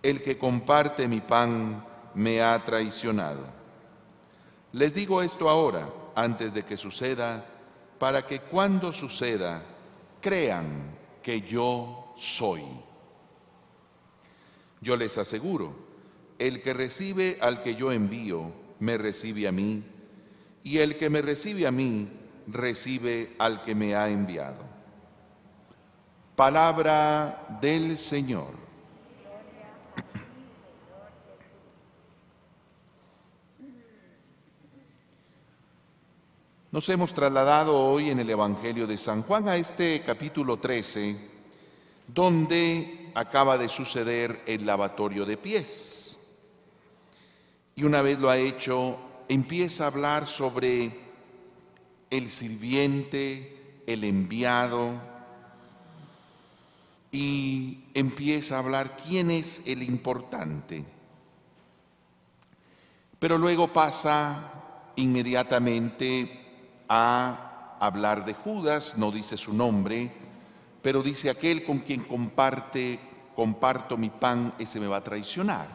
el 0.02 0.24
que 0.24 0.38
comparte 0.38 1.08
mi 1.08 1.22
pan 1.22 1.86
me 2.16 2.42
ha 2.42 2.64
traicionado. 2.64 3.46
Les 4.74 4.94
digo 4.94 5.22
esto 5.22 5.50
ahora, 5.50 5.88
antes 6.16 6.54
de 6.54 6.66
que 6.66 6.78
suceda, 6.78 7.46
para 8.00 8.26
que 8.26 8.40
cuando 8.40 8.92
suceda, 8.92 9.64
crean 10.20 10.96
que 11.22 11.42
yo 11.42 12.07
soy. 12.18 12.64
Yo 14.82 14.96
les 14.96 15.18
aseguro, 15.18 15.74
el 16.40 16.62
que 16.62 16.74
recibe 16.74 17.38
al 17.42 17.64
que 17.64 17.76
yo 17.76 17.92
envío, 17.92 18.52
me 18.80 18.98
recibe 18.98 19.48
a 19.48 19.52
mí, 19.52 19.84
y 20.64 20.80
el 20.80 20.98
que 20.98 21.10
me 21.10 21.22
recibe 21.22 21.66
a 21.66 21.72
mí, 21.72 22.10
recibe 22.48 23.36
al 23.40 23.62
que 23.62 23.76
me 23.76 23.96
ha 23.96 24.10
enviado. 24.10 24.64
Palabra 26.36 27.48
del 27.62 27.98
Señor. 27.98 28.68
Nos 36.70 36.88
hemos 36.90 37.12
trasladado 37.12 37.76
hoy 37.76 38.12
en 38.12 38.20
el 38.20 38.30
Evangelio 38.30 38.86
de 38.86 39.00
San 39.00 39.24
Juan 39.24 39.48
a 39.48 39.56
este 39.56 40.04
capítulo 40.06 40.58
13, 40.58 41.27
donde 42.08 43.12
acaba 43.14 43.58
de 43.58 43.70
suceder 43.70 44.44
el 44.46 44.66
lavatorio 44.66 45.26
de 45.26 45.38
pies. 45.38 46.20
Y 47.76 47.84
una 47.84 48.02
vez 48.02 48.20
lo 48.20 48.30
ha 48.30 48.38
hecho, 48.38 48.98
empieza 49.28 49.84
a 49.84 49.88
hablar 49.88 50.26
sobre 50.26 51.00
el 52.10 52.30
sirviente, 52.30 53.82
el 53.86 54.04
enviado, 54.04 55.00
y 57.12 57.86
empieza 57.94 58.56
a 58.56 58.60
hablar 58.60 58.98
quién 58.98 59.32
es 59.32 59.62
el 59.66 59.84
importante. 59.84 60.86
Pero 63.20 63.38
luego 63.38 63.72
pasa 63.74 64.92
inmediatamente 64.96 66.46
a 66.88 67.78
hablar 67.80 68.26
de 68.26 68.34
Judas, 68.34 68.98
no 68.98 69.12
dice 69.12 69.38
su 69.38 69.54
nombre, 69.54 70.12
pero 70.88 71.04
dice 71.04 71.30
aquel 71.30 71.66
con 71.66 71.80
quien 71.80 72.06
comparte, 72.06 72.98
comparto 73.36 73.98
mi 73.98 74.10
pan, 74.10 74.54
ese 74.58 74.80
me 74.80 74.88
va 74.88 74.96
a 74.96 75.04
traicionar. 75.04 75.68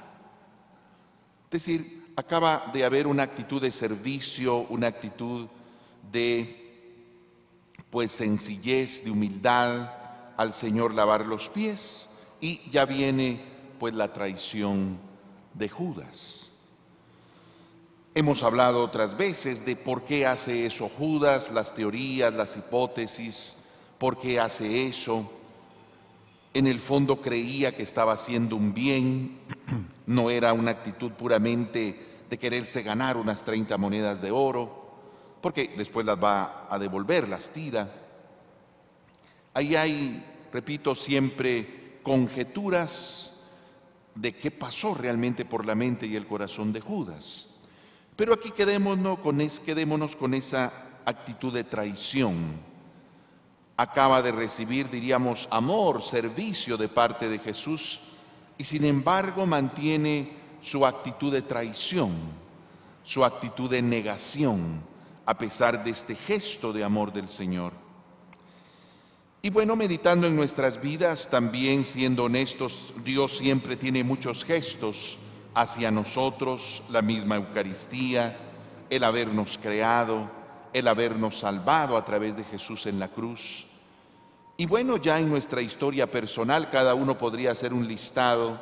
Es 1.44 1.50
decir, 1.50 2.14
acaba 2.16 2.70
de 2.72 2.82
haber 2.82 3.06
una 3.06 3.24
actitud 3.24 3.60
de 3.60 3.70
servicio, 3.70 4.60
una 4.70 4.86
actitud 4.86 5.48
de 6.10 6.94
pues 7.90 8.10
sencillez, 8.10 9.04
de 9.04 9.10
humildad 9.10 9.92
al 10.38 10.54
Señor 10.54 10.94
lavar 10.94 11.26
los 11.26 11.50
pies 11.50 12.08
y 12.40 12.62
ya 12.70 12.86
viene 12.86 13.44
pues 13.78 13.92
la 13.92 14.14
traición 14.14 14.96
de 15.52 15.68
Judas. 15.68 16.52
Hemos 18.14 18.42
hablado 18.42 18.82
otras 18.82 19.14
veces 19.14 19.66
de 19.66 19.76
por 19.76 20.04
qué 20.04 20.24
hace 20.24 20.64
eso 20.64 20.88
Judas, 20.88 21.50
las 21.50 21.74
teorías, 21.74 22.32
las 22.32 22.56
hipótesis, 22.56 23.58
por 24.02 24.18
qué 24.18 24.40
hace 24.40 24.88
eso. 24.88 25.30
En 26.52 26.66
el 26.66 26.80
fondo 26.80 27.22
creía 27.22 27.76
que 27.76 27.84
estaba 27.84 28.14
haciendo 28.14 28.56
un 28.56 28.74
bien, 28.74 29.38
no 30.06 30.28
era 30.28 30.52
una 30.52 30.72
actitud 30.72 31.12
puramente 31.12 32.24
de 32.28 32.36
quererse 32.36 32.82
ganar 32.82 33.16
unas 33.16 33.44
30 33.44 33.78
monedas 33.78 34.20
de 34.20 34.32
oro, 34.32 34.90
porque 35.40 35.72
después 35.76 36.04
las 36.04 36.20
va 36.20 36.66
a 36.68 36.80
devolver, 36.80 37.28
las 37.28 37.50
tira. 37.50 37.94
Ahí 39.54 39.76
hay, 39.76 40.26
repito, 40.52 40.96
siempre 40.96 42.00
conjeturas 42.02 43.44
de 44.16 44.34
qué 44.34 44.50
pasó 44.50 44.94
realmente 44.94 45.44
por 45.44 45.64
la 45.64 45.76
mente 45.76 46.08
y 46.08 46.16
el 46.16 46.26
corazón 46.26 46.72
de 46.72 46.80
Judas. 46.80 47.50
Pero 48.16 48.34
aquí 48.34 48.50
quedémonos 48.50 49.20
con, 49.20 49.38
quedémonos 49.64 50.16
con 50.16 50.34
esa 50.34 50.72
actitud 51.04 51.54
de 51.54 51.62
traición 51.62 52.71
acaba 53.76 54.22
de 54.22 54.32
recibir, 54.32 54.88
diríamos, 54.88 55.48
amor, 55.50 56.02
servicio 56.02 56.76
de 56.76 56.88
parte 56.88 57.28
de 57.28 57.38
Jesús 57.38 58.00
y 58.58 58.64
sin 58.64 58.84
embargo 58.84 59.46
mantiene 59.46 60.32
su 60.60 60.86
actitud 60.86 61.32
de 61.32 61.42
traición, 61.42 62.12
su 63.02 63.24
actitud 63.24 63.70
de 63.70 63.82
negación, 63.82 64.82
a 65.26 65.36
pesar 65.36 65.82
de 65.82 65.90
este 65.90 66.14
gesto 66.14 66.72
de 66.72 66.84
amor 66.84 67.12
del 67.12 67.28
Señor. 67.28 67.72
Y 69.44 69.50
bueno, 69.50 69.74
meditando 69.74 70.28
en 70.28 70.36
nuestras 70.36 70.80
vidas, 70.80 71.28
también 71.28 71.82
siendo 71.82 72.24
honestos, 72.24 72.94
Dios 73.04 73.38
siempre 73.38 73.76
tiene 73.76 74.04
muchos 74.04 74.44
gestos 74.44 75.18
hacia 75.54 75.90
nosotros, 75.90 76.82
la 76.88 77.02
misma 77.02 77.36
Eucaristía, 77.36 78.36
el 78.88 79.02
habernos 79.02 79.58
creado, 79.60 80.30
el 80.72 80.88
habernos 80.88 81.38
salvado 81.38 81.96
a 81.96 82.04
través 82.04 82.36
de 82.36 82.44
Jesús 82.44 82.86
en 82.86 82.98
la 82.98 83.08
cruz. 83.08 83.66
Y 84.56 84.66
bueno, 84.66 84.96
ya 84.96 85.18
en 85.18 85.28
nuestra 85.28 85.60
historia 85.60 86.10
personal 86.10 86.70
cada 86.70 86.94
uno 86.94 87.18
podría 87.18 87.52
hacer 87.52 87.72
un 87.72 87.86
listado 87.86 88.60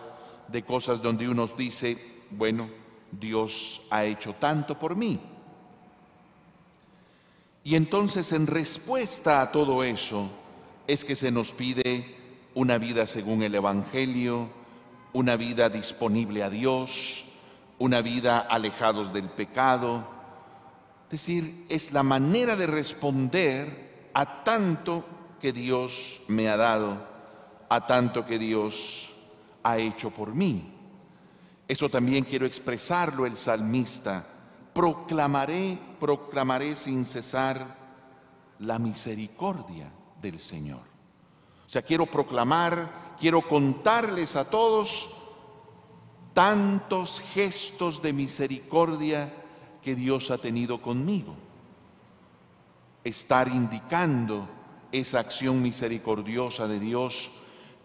de 0.48 0.64
cosas 0.64 1.02
donde 1.02 1.28
uno 1.28 1.46
dice, 1.46 2.22
bueno, 2.30 2.68
Dios 3.10 3.82
ha 3.90 4.04
hecho 4.04 4.34
tanto 4.34 4.78
por 4.78 4.96
mí. 4.96 5.20
Y 7.62 7.76
entonces 7.76 8.32
en 8.32 8.46
respuesta 8.46 9.42
a 9.42 9.52
todo 9.52 9.84
eso 9.84 10.30
es 10.86 11.04
que 11.04 11.14
se 11.14 11.30
nos 11.30 11.52
pide 11.52 12.16
una 12.54 12.78
vida 12.78 13.06
según 13.06 13.42
el 13.42 13.54
Evangelio, 13.54 14.48
una 15.12 15.36
vida 15.36 15.68
disponible 15.68 16.42
a 16.42 16.50
Dios, 16.50 17.24
una 17.78 18.00
vida 18.00 18.40
alejados 18.40 19.12
del 19.12 19.28
pecado, 19.28 20.06
es 21.10 21.26
decir, 21.26 21.66
es 21.68 21.90
la 21.90 22.04
manera 22.04 22.54
de 22.54 22.68
responder 22.68 24.10
a 24.14 24.44
tanto 24.44 25.04
que 25.40 25.52
Dios 25.52 26.20
me 26.28 26.48
ha 26.48 26.56
dado, 26.56 27.04
a 27.68 27.84
tanto 27.84 28.24
que 28.24 28.38
Dios 28.38 29.10
ha 29.64 29.76
hecho 29.78 30.12
por 30.12 30.32
mí. 30.36 30.72
Eso 31.66 31.88
también 31.88 32.22
quiero 32.22 32.46
expresarlo 32.46 33.26
el 33.26 33.36
salmista. 33.36 34.24
Proclamaré, 34.72 35.76
proclamaré 35.98 36.76
sin 36.76 37.04
cesar 37.04 37.76
la 38.60 38.78
misericordia 38.78 39.90
del 40.22 40.38
Señor. 40.38 40.82
O 41.66 41.68
sea, 41.68 41.82
quiero 41.82 42.06
proclamar, 42.06 43.16
quiero 43.18 43.42
contarles 43.48 44.36
a 44.36 44.48
todos 44.48 45.10
tantos 46.34 47.20
gestos 47.34 48.00
de 48.00 48.12
misericordia 48.12 49.39
que 49.82 49.94
Dios 49.94 50.30
ha 50.30 50.38
tenido 50.38 50.80
conmigo. 50.80 51.34
Estar 53.04 53.48
indicando 53.48 54.48
esa 54.92 55.20
acción 55.20 55.62
misericordiosa 55.62 56.66
de 56.66 56.80
Dios 56.80 57.30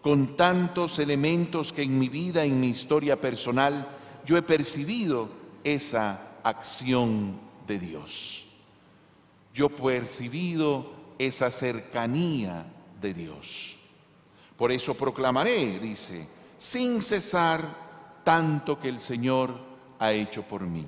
con 0.02 0.36
tantos 0.36 0.98
elementos 0.98 1.72
que 1.72 1.82
en 1.82 1.98
mi 1.98 2.08
vida, 2.08 2.44
en 2.44 2.60
mi 2.60 2.68
historia 2.68 3.20
personal, 3.20 3.88
yo 4.24 4.36
he 4.36 4.42
percibido 4.42 5.30
esa 5.64 6.38
acción 6.42 7.38
de 7.66 7.78
Dios. 7.78 8.46
Yo 9.52 9.66
he 9.66 9.70
percibido 9.70 10.92
esa 11.18 11.50
cercanía 11.50 12.66
de 13.00 13.14
Dios. 13.14 13.76
Por 14.56 14.70
eso 14.70 14.94
proclamaré, 14.94 15.78
dice, 15.78 16.28
sin 16.56 17.02
cesar 17.02 18.22
tanto 18.22 18.78
que 18.78 18.88
el 18.88 19.00
Señor 19.00 19.54
ha 19.98 20.12
hecho 20.12 20.42
por 20.42 20.62
mí. 20.62 20.86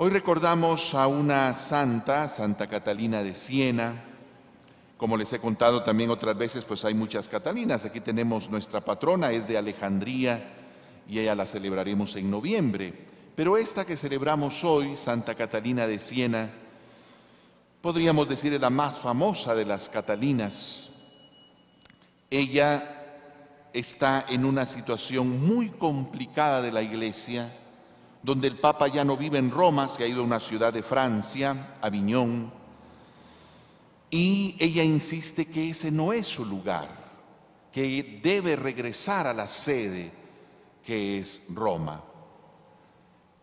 Hoy 0.00 0.10
recordamos 0.10 0.94
a 0.94 1.08
una 1.08 1.52
santa, 1.54 2.28
Santa 2.28 2.68
Catalina 2.68 3.24
de 3.24 3.34
Siena. 3.34 4.04
Como 4.96 5.16
les 5.16 5.32
he 5.32 5.40
contado 5.40 5.82
también 5.82 6.10
otras 6.10 6.38
veces, 6.38 6.64
pues 6.64 6.84
hay 6.84 6.94
muchas 6.94 7.28
Catalinas. 7.28 7.84
Aquí 7.84 7.98
tenemos 7.98 8.48
nuestra 8.48 8.80
patrona, 8.80 9.32
es 9.32 9.48
de 9.48 9.58
Alejandría 9.58 10.54
y 11.08 11.18
ella 11.18 11.34
la 11.34 11.46
celebraremos 11.46 12.14
en 12.14 12.30
noviembre. 12.30 12.94
Pero 13.34 13.56
esta 13.56 13.84
que 13.84 13.96
celebramos 13.96 14.62
hoy, 14.62 14.96
Santa 14.96 15.34
Catalina 15.34 15.88
de 15.88 15.98
Siena, 15.98 16.48
podríamos 17.80 18.28
decir 18.28 18.54
es 18.54 18.60
la 18.60 18.70
más 18.70 19.00
famosa 19.00 19.52
de 19.56 19.64
las 19.64 19.88
Catalinas. 19.88 20.90
Ella 22.30 23.24
está 23.72 24.26
en 24.28 24.44
una 24.44 24.64
situación 24.64 25.44
muy 25.44 25.70
complicada 25.70 26.62
de 26.62 26.70
la 26.70 26.82
iglesia 26.82 27.52
donde 28.28 28.46
el 28.46 28.56
Papa 28.56 28.88
ya 28.88 29.06
no 29.06 29.16
vive 29.16 29.38
en 29.38 29.50
Roma, 29.50 29.88
se 29.88 30.04
ha 30.04 30.06
ido 30.06 30.20
a 30.20 30.24
una 30.26 30.38
ciudad 30.38 30.70
de 30.70 30.82
Francia, 30.82 31.78
Aviñón, 31.80 32.52
y 34.10 34.54
ella 34.58 34.84
insiste 34.84 35.46
que 35.46 35.70
ese 35.70 35.90
no 35.90 36.12
es 36.12 36.26
su 36.26 36.44
lugar, 36.44 36.90
que 37.72 38.20
debe 38.22 38.54
regresar 38.54 39.26
a 39.26 39.32
la 39.32 39.48
sede 39.48 40.12
que 40.84 41.18
es 41.18 41.46
Roma. 41.54 42.04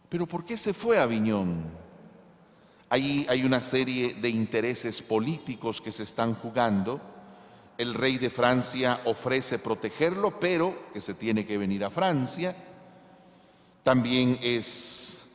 Pero 0.08 0.28
¿por 0.28 0.46
qué 0.46 0.56
se 0.56 0.72
fue 0.72 1.00
a 1.00 1.04
Aviñón? 1.04 1.64
Ahí 2.88 3.26
hay 3.28 3.44
una 3.44 3.62
serie 3.62 4.14
de 4.14 4.30
intereses 4.30 5.02
políticos 5.02 5.82
que 5.82 5.92
se 5.92 6.04
están 6.04 6.36
jugando. 6.36 7.02
El 7.76 7.96
rey 7.96 8.20
de 8.20 8.30
Francia 8.30 9.02
ofrece 9.06 9.58
protegerlo, 9.58 10.40
pero 10.40 10.92
que 10.94 11.02
se 11.02 11.16
tiene 11.16 11.44
que 11.44 11.58
venir 11.58 11.84
a 11.84 11.90
Francia. 11.90 12.75
También 13.86 14.40
es 14.42 15.30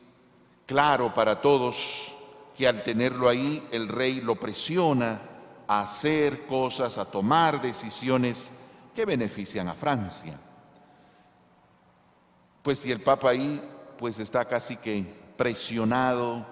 claro 0.65 1.13
para 1.13 1.39
todos 1.39 2.11
que 2.57 2.67
al 2.67 2.83
tenerlo 2.83 3.29
ahí 3.29 3.65
el 3.71 3.87
rey 3.87 4.19
lo 4.19 4.35
presiona 4.35 5.21
a 5.65 5.79
hacer 5.79 6.45
cosas, 6.47 6.97
a 6.97 7.09
tomar 7.09 7.61
decisiones 7.61 8.51
que 8.93 9.05
benefician 9.05 9.69
a 9.69 9.73
Francia. 9.73 10.37
Pues 12.61 12.79
si 12.79 12.91
el 12.91 12.99
Papa 12.99 13.29
ahí 13.29 13.61
pues 13.97 14.19
está 14.19 14.43
casi 14.43 14.75
que 14.75 15.01
presionado, 15.37 16.45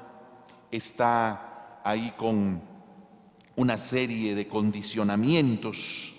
está 0.71 1.81
ahí 1.83 2.13
con 2.17 2.61
una 3.57 3.77
serie 3.77 4.35
de 4.35 4.47
condicionamientos 4.47 6.13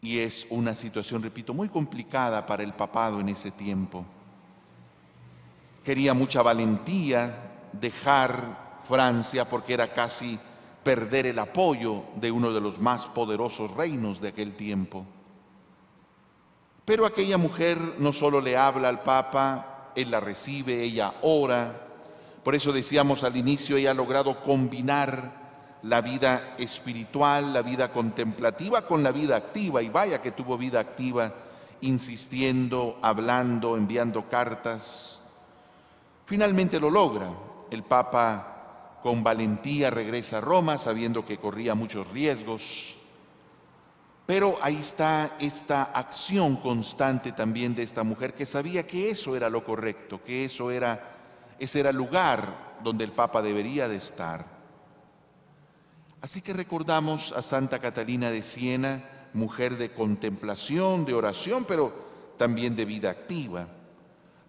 y 0.00 0.20
es 0.20 0.46
una 0.48 0.76
situación, 0.76 1.22
repito, 1.22 1.52
muy 1.52 1.68
complicada 1.68 2.46
para 2.46 2.62
el 2.62 2.74
papado 2.74 3.18
en 3.18 3.30
ese 3.30 3.50
tiempo 3.50 4.06
quería 5.84 6.14
mucha 6.14 6.42
valentía 6.42 7.68
dejar 7.72 8.80
Francia 8.84 9.48
porque 9.48 9.74
era 9.74 9.92
casi 9.92 10.38
perder 10.82 11.26
el 11.26 11.38
apoyo 11.38 12.04
de 12.16 12.30
uno 12.30 12.52
de 12.52 12.60
los 12.60 12.78
más 12.78 13.06
poderosos 13.06 13.70
reinos 13.72 14.20
de 14.20 14.28
aquel 14.28 14.54
tiempo. 14.54 15.06
Pero 16.84 17.06
aquella 17.06 17.38
mujer 17.38 17.78
no 17.98 18.12
solo 18.12 18.40
le 18.40 18.56
habla 18.56 18.88
al 18.90 19.02
Papa, 19.02 19.90
él 19.94 20.10
la 20.10 20.20
recibe, 20.20 20.82
ella 20.82 21.14
ora. 21.22 21.80
Por 22.42 22.54
eso 22.54 22.72
decíamos 22.72 23.24
al 23.24 23.36
inicio, 23.36 23.76
ella 23.76 23.92
ha 23.92 23.94
logrado 23.94 24.42
combinar 24.42 25.44
la 25.82 26.02
vida 26.02 26.54
espiritual, 26.58 27.54
la 27.54 27.62
vida 27.62 27.90
contemplativa 27.90 28.86
con 28.86 29.02
la 29.02 29.12
vida 29.12 29.36
activa. 29.36 29.82
Y 29.82 29.88
vaya 29.88 30.20
que 30.20 30.32
tuvo 30.32 30.58
vida 30.58 30.80
activa, 30.80 31.32
insistiendo, 31.80 32.98
hablando, 33.00 33.78
enviando 33.78 34.28
cartas, 34.28 35.23
Finalmente 36.26 36.80
lo 36.80 36.90
logra. 36.90 37.28
El 37.70 37.82
Papa 37.82 38.98
con 39.02 39.22
valentía 39.22 39.90
regresa 39.90 40.38
a 40.38 40.40
Roma 40.40 40.78
sabiendo 40.78 41.26
que 41.26 41.38
corría 41.38 41.74
muchos 41.74 42.06
riesgos. 42.08 42.96
Pero 44.26 44.56
ahí 44.62 44.76
está 44.76 45.36
esta 45.38 45.84
acción 45.84 46.56
constante 46.56 47.32
también 47.32 47.74
de 47.74 47.82
esta 47.82 48.02
mujer 48.02 48.32
que 48.32 48.46
sabía 48.46 48.86
que 48.86 49.10
eso 49.10 49.36
era 49.36 49.50
lo 49.50 49.64
correcto, 49.64 50.22
que 50.24 50.46
eso 50.46 50.70
era 50.70 51.14
ese 51.58 51.80
era 51.80 51.90
el 51.90 51.96
lugar 51.96 52.78
donde 52.82 53.04
el 53.04 53.12
Papa 53.12 53.42
debería 53.42 53.88
de 53.88 53.96
estar. 53.96 54.46
Así 56.20 56.40
que 56.40 56.52
recordamos 56.52 57.32
a 57.32 57.42
Santa 57.42 57.78
Catalina 57.78 58.30
de 58.30 58.42
Siena, 58.42 59.28
mujer 59.34 59.76
de 59.76 59.92
contemplación, 59.92 61.04
de 61.04 61.14
oración, 61.14 61.64
pero 61.64 61.92
también 62.36 62.74
de 62.74 62.84
vida 62.84 63.10
activa. 63.10 63.68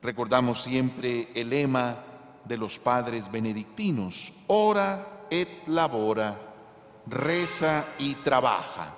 Recordamos 0.06 0.62
siempre 0.62 1.30
el 1.34 1.50
lema 1.50 1.98
de 2.44 2.58
los 2.58 2.78
padres 2.78 3.32
benedictinos, 3.32 4.32
ora 4.46 5.26
et 5.32 5.68
labora, 5.68 6.39
reza 7.08 7.88
y 7.98 8.13
trabaja. 8.13 8.94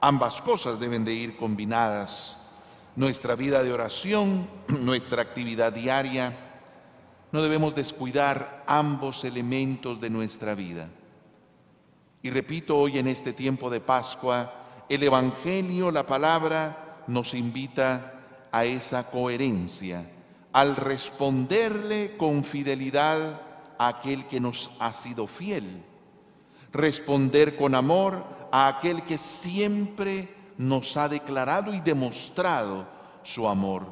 Ambas 0.00 0.40
cosas 0.40 0.80
deben 0.80 1.04
de 1.04 1.12
ir 1.12 1.36
combinadas 1.36 2.40
nuestra 2.96 3.34
vida 3.34 3.62
de 3.62 3.70
oración, 3.70 4.48
nuestra 4.80 5.20
actividad 5.20 5.74
diaria, 5.74 6.34
no 7.32 7.42
debemos 7.42 7.74
descuidar 7.74 8.64
ambos 8.66 9.26
elementos 9.26 10.00
de 10.00 10.08
nuestra 10.08 10.54
vida. 10.54 10.88
Y 12.22 12.30
repito 12.30 12.78
hoy 12.78 12.96
en 12.96 13.08
este 13.08 13.34
tiempo 13.34 13.68
de 13.68 13.82
Pascua, 13.82 14.54
el 14.88 15.02
Evangelio, 15.02 15.90
la 15.90 16.06
palabra, 16.06 17.02
nos 17.08 17.34
invita 17.34 18.48
a 18.50 18.64
esa 18.64 19.10
coherencia, 19.10 20.16
al 20.52 20.76
responderle 20.76 22.16
con 22.16 22.44
fidelidad 22.44 23.40
a 23.78 23.88
aquel 23.88 24.26
que 24.26 24.40
nos 24.40 24.70
ha 24.78 24.92
sido 24.92 25.26
fiel, 25.26 25.84
responder 26.72 27.56
con 27.56 27.74
amor 27.74 28.24
a 28.50 28.68
aquel 28.68 29.02
que 29.02 29.16
siempre 29.16 30.28
nos 30.58 30.96
ha 30.96 31.08
declarado 31.08 31.72
y 31.72 31.80
demostrado 31.80 32.86
su 33.22 33.48
amor. 33.48 33.86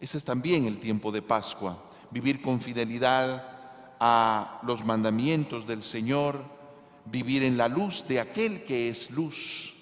Ese 0.00 0.18
es 0.18 0.24
también 0.24 0.66
el 0.66 0.78
tiempo 0.78 1.10
de 1.10 1.22
Pascua, 1.22 1.82
vivir 2.10 2.40
con 2.40 2.60
fidelidad 2.60 3.56
a 3.98 4.60
los 4.62 4.84
mandamientos 4.84 5.66
del 5.66 5.82
Señor, 5.82 6.40
vivir 7.04 7.42
en 7.42 7.56
la 7.56 7.68
luz 7.68 8.06
de 8.06 8.20
aquel 8.20 8.64
que 8.64 8.88
es 8.88 9.10
luz. 9.10 9.74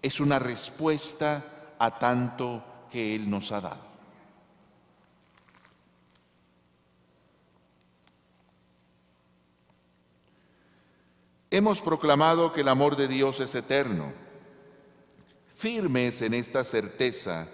Es 0.00 0.20
una 0.20 0.38
respuesta 0.38 1.74
a 1.78 1.98
tanto 1.98 2.64
que 2.90 3.14
Él 3.14 3.28
nos 3.28 3.52
ha 3.52 3.60
dado. 3.60 3.89
Hemos 11.52 11.80
proclamado 11.80 12.52
que 12.52 12.60
el 12.60 12.68
amor 12.68 12.94
de 12.94 13.08
Dios 13.08 13.40
es 13.40 13.56
eterno. 13.56 14.12
Firmes 15.56 16.22
en 16.22 16.32
esta 16.34 16.62
certeza, 16.62 17.48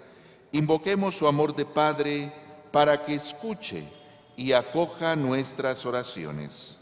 invoquemos 0.51 1.15
su 1.15 1.27
amor 1.27 1.55
de 1.55 1.65
Padre 1.65 2.31
para 2.71 3.03
que 3.03 3.15
escuche 3.15 3.89
y 4.35 4.51
acoja 4.51 5.15
nuestras 5.15 5.83
oraciones. 5.83 6.79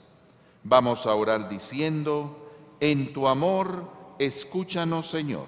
Vamos 0.62 1.06
a 1.06 1.16
orar 1.16 1.48
diciendo, 1.48 2.52
en 2.82 3.14
tu 3.14 3.30
amor, 3.30 3.90
escúchanos 4.20 5.08
Señor. 5.08 5.46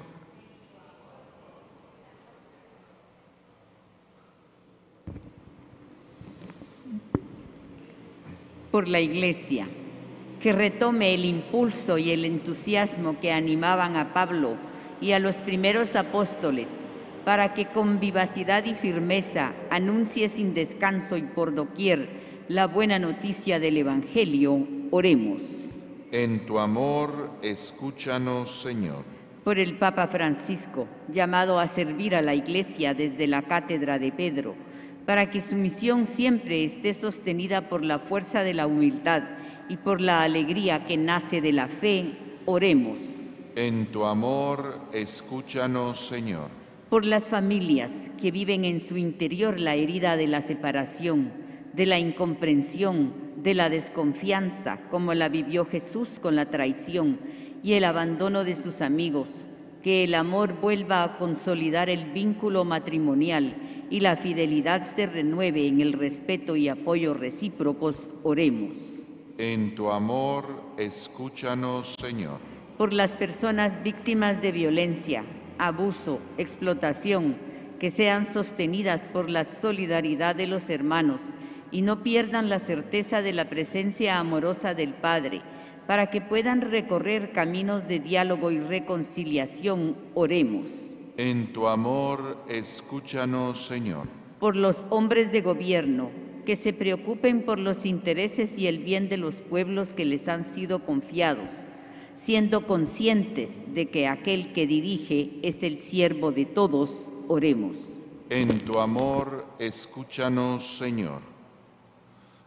Por 8.71 8.88
la 8.88 9.01
Iglesia 9.01 9.67
que 10.47 10.53
retome 10.53 11.13
el 11.13 11.25
impulso 11.25 11.97
y 11.97 12.12
el 12.12 12.23
entusiasmo 12.23 13.19
que 13.19 13.33
animaban 13.33 13.97
a 13.97 14.13
Pablo 14.13 14.55
y 15.01 15.12
a 15.12 15.19
los 15.19 15.36
primeros 15.36 15.93
apóstoles, 15.97 16.69
para 17.25 17.53
que 17.53 17.65
con 17.65 17.99
vivacidad 17.99 18.63
y 18.63 18.73
firmeza 18.73 19.51
anuncie 19.69 20.29
sin 20.29 20.53
descanso 20.53 21.17
y 21.17 21.23
por 21.23 21.53
doquier 21.53 22.07
la 22.47 22.65
buena 22.65 22.97
noticia 22.97 23.60
del 23.60 23.75
Evangelio, 23.75 24.65
oremos. 24.89 25.73
En 26.13 26.45
tu 26.45 26.60
amor, 26.60 27.31
escúchanos, 27.41 28.62
Señor. 28.62 29.03
Por 29.43 29.60
el 29.60 29.77
Papa 29.77 30.07
Francisco, 30.07 30.88
llamado 31.10 31.60
a 31.60 31.67
servir 31.67 32.15
a 32.15 32.21
la 32.21 32.36
Iglesia 32.36 32.93
desde 32.93 33.27
la 33.27 33.41
cátedra 33.41 33.99
de 33.99 34.13
Pedro, 34.13 34.55
para 35.05 35.29
que 35.29 35.41
su 35.41 35.55
misión 35.55 36.07
siempre 36.07 36.63
esté 36.63 36.93
sostenida 36.93 37.67
por 37.67 37.83
la 37.83 37.99
fuerza 37.99 38.43
de 38.43 38.53
la 38.53 38.65
humildad 38.65 39.23
y 39.69 39.77
por 39.77 40.01
la 40.01 40.23
alegría 40.23 40.86
que 40.86 40.97
nace 40.97 41.41
de 41.41 41.51
la 41.51 41.67
fe, 41.67 42.13
oremos. 42.45 43.30
En 43.56 43.88
tu 43.88 44.06
amor, 44.06 44.80
escúchanos, 44.93 45.99
Señor. 46.08 46.49
Por 46.89 47.06
las 47.06 47.25
familias 47.25 47.91
que 48.21 48.32
viven 48.32 48.63
en 48.63 48.80
su 48.80 48.97
interior 48.97 49.60
la 49.60 49.75
herida 49.75 50.15
de 50.15 50.27
la 50.27 50.41
separación, 50.41 51.32
de 51.73 51.86
la 51.86 51.99
incomprensión, 51.99 53.13
de 53.43 53.53
la 53.53 53.69
desconfianza, 53.69 54.80
como 54.89 55.13
la 55.13 55.30
vivió 55.30 55.65
Jesús 55.65 56.19
con 56.21 56.36
la 56.36 56.49
traición 56.49 57.19
y 57.63 57.73
el 57.73 57.84
abandono 57.84 58.43
de 58.43 58.56
sus 58.56 58.82
amigos, 58.82 59.49
que 59.84 60.03
el 60.03 60.15
amor 60.15 60.60
vuelva 60.60 61.03
a 61.03 61.17
consolidar 61.17 61.89
el 61.89 62.12
vínculo 62.12 62.63
matrimonial 62.65 63.56
y 63.89 63.99
la 63.99 64.15
fidelidad 64.15 64.84
se 64.95 65.06
renueve 65.06 65.67
en 65.67 65.82
el 65.82 65.93
respeto 65.93 66.56
y 66.56 66.67
apoyo 66.67 67.13
recíprocos, 67.13 68.10
oremos. 68.23 68.96
En 69.39 69.76
tu 69.76 69.91
amor, 69.91 70.45
escúchanos, 70.78 71.93
Señor. 72.02 72.39
Por 72.76 72.91
las 72.91 73.13
personas 73.13 73.84
víctimas 73.84 74.41
de 74.41 74.52
violencia, 74.52 75.26
abuso, 75.60 76.19
explotación, 76.39 77.36
que 77.80 77.91
sean 77.91 78.26
sostenidas 78.26 79.06
por 79.06 79.30
la 79.30 79.45
solidaridad 79.45 80.36
de 80.36 80.47
los 80.47 80.71
hermanos 80.71 81.21
y 81.69 81.84
no 81.84 82.02
pierdan 82.02 82.50
la 82.50 82.58
certeza 82.58 83.21
de 83.21 83.34
la 83.34 83.47
presencia 83.47 84.17
amorosa 84.17 84.73
del 84.73 84.95
Padre, 84.95 85.43
para 85.86 86.10
que 86.10 86.19
puedan 86.19 86.62
recorrer 86.62 87.32
caminos 87.32 87.88
de 87.88 88.00
diálogo 88.00 88.50
y 88.50 88.60
reconciliación, 88.60 89.97
oremos. 90.15 90.71
En 91.15 91.54
tu 91.54 91.67
amor, 91.67 92.43
escúchanos, 92.50 93.67
Señor. 93.67 94.08
Por 94.39 94.56
los 94.56 94.84
hombres 94.89 95.32
de 95.32 95.41
gobierno, 95.41 96.10
que 96.47 96.55
se 96.55 96.71
preocupen 96.71 97.43
por 97.43 97.60
los 97.60 97.86
intereses 97.86 98.57
y 98.57 98.67
el 98.67 98.79
bien 98.79 99.10
de 99.10 99.17
los 99.17 99.36
pueblos 99.41 99.89
que 99.89 100.05
les 100.05 100.29
han 100.29 100.45
sido 100.45 100.86
confiados, 100.86 101.49
siendo 102.15 102.65
conscientes 102.65 103.60
de 103.73 103.89
que 103.89 104.07
aquel 104.07 104.53
que 104.53 104.65
dirige 104.65 105.41
es 105.43 105.62
el 105.62 105.77
siervo 105.77 106.31
de 106.31 106.45
todos, 106.45 107.10
oremos. 107.27 107.79
En 108.29 108.62
tu 108.62 108.79
amor, 108.79 109.45
escúchanos, 109.60 110.77
Señor. 110.77 111.19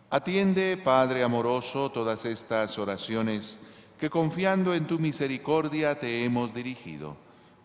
Atiende, 0.08 0.78
Padre 0.82 1.22
amoroso, 1.22 1.90
todas 1.90 2.24
estas 2.24 2.78
oraciones 2.78 3.58
que 3.98 4.08
confiando 4.08 4.72
en 4.72 4.86
tu 4.86 4.98
misericordia 4.98 5.98
te 5.98 6.24
hemos 6.24 6.54
dirigido. 6.54 7.18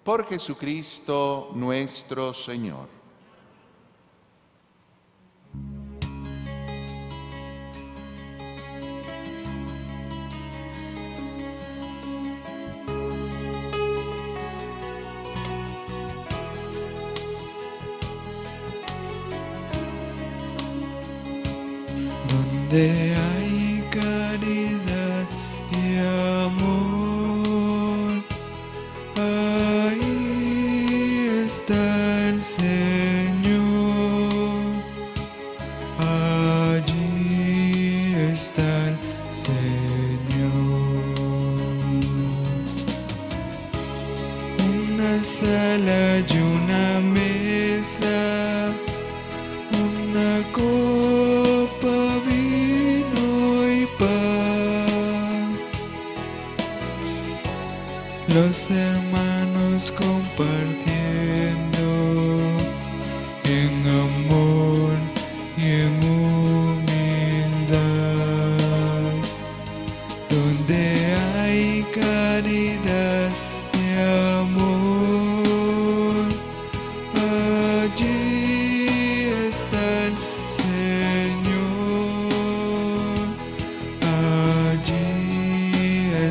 Por 0.04 0.28
Jesucristo 0.28 1.52
nuestro 1.56 2.34
Señor. 2.34 3.05
Donde 22.76 23.15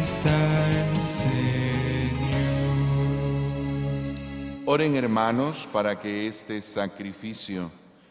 el 0.05 1.01
Señor. 1.01 1.33
Oren 4.67 4.97
hermanos 4.97 5.67
para 5.73 5.99
que 5.99 6.27
este 6.27 6.61
sacrificio 6.61 7.71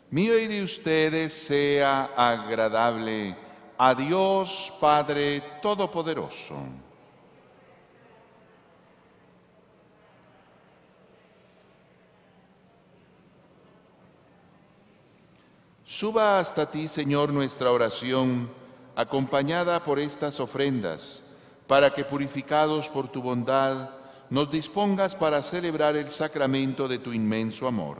mío 0.09 0.37
y 0.39 0.47
de 0.47 0.63
ustedes 0.63 1.33
sea 1.33 2.05
agradable 2.17 3.35
a 3.77 3.93
Dios 3.93 4.73
Padre 4.79 5.43
Todopoderoso. 5.61 6.55
Suba 15.85 16.39
hasta 16.39 16.71
ti, 16.71 16.87
Señor, 16.87 17.31
nuestra 17.31 17.71
oración, 17.71 18.49
acompañada 18.95 19.83
por 19.83 19.99
estas 19.99 20.39
ofrendas, 20.39 21.23
para 21.67 21.93
que 21.93 22.03
purificados 22.03 22.89
por 22.89 23.07
tu 23.07 23.21
bondad, 23.21 23.89
nos 24.29 24.49
dispongas 24.49 25.15
para 25.15 25.41
celebrar 25.41 25.95
el 25.95 26.09
sacramento 26.09 26.87
de 26.87 26.99
tu 26.99 27.13
inmenso 27.13 27.67
amor. 27.67 27.97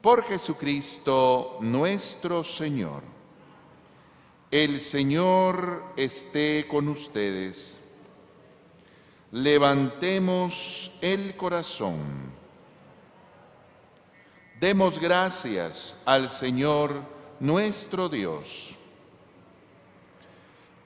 Por 0.00 0.22
Jesucristo 0.24 1.58
nuestro 1.60 2.44
Señor. 2.44 3.02
El 4.50 4.80
Señor 4.80 5.82
esté 5.96 6.66
con 6.68 6.88
ustedes. 6.88 7.78
Levantemos 9.32 10.90
el 11.02 11.36
corazón. 11.36 11.98
Demos 14.58 14.98
gracias 14.98 16.00
al 16.06 16.30
Señor 16.30 17.02
nuestro 17.40 18.08
Dios. 18.08 18.77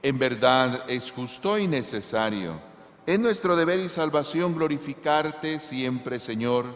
En 0.03 0.19
verdad 0.19 0.85
es 0.89 1.13
justo 1.13 1.59
y 1.59 1.69
necesario. 1.69 2.61
Es 3.07 3.19
nuestro 3.19 3.57
deber 3.57 3.81
y 3.81 3.89
salvación 3.89 4.55
glorificarte 4.55 5.59
siempre, 5.59 6.19
Señor, 6.21 6.67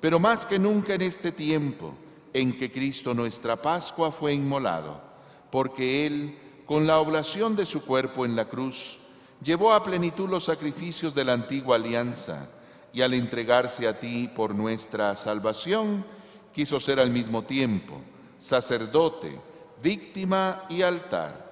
pero 0.00 0.18
más 0.18 0.44
que 0.44 0.58
nunca 0.58 0.94
en 0.94 1.02
este 1.02 1.32
tiempo 1.32 1.94
en 2.32 2.58
que 2.58 2.72
Cristo 2.72 3.14
nuestra 3.14 3.60
Pascua 3.60 4.10
fue 4.10 4.32
inmolado, 4.32 5.00
porque 5.50 6.06
Él, 6.06 6.38
con 6.66 6.86
la 6.86 6.98
oblación 6.98 7.56
de 7.56 7.66
su 7.66 7.82
cuerpo 7.82 8.24
en 8.24 8.36
la 8.36 8.48
cruz, 8.48 8.98
llevó 9.42 9.72
a 9.72 9.82
plenitud 9.82 10.28
los 10.28 10.44
sacrificios 10.44 11.14
de 11.14 11.24
la 11.24 11.34
antigua 11.34 11.76
alianza 11.76 12.48
y 12.92 13.02
al 13.02 13.14
entregarse 13.14 13.86
a 13.86 13.98
ti 13.98 14.28
por 14.34 14.54
nuestra 14.54 15.14
salvación, 15.14 16.04
quiso 16.52 16.80
ser 16.80 17.00
al 17.00 17.10
mismo 17.10 17.42
tiempo 17.42 18.00
sacerdote, 18.42 19.40
víctima 19.80 20.64
y 20.68 20.82
altar. 20.82 21.51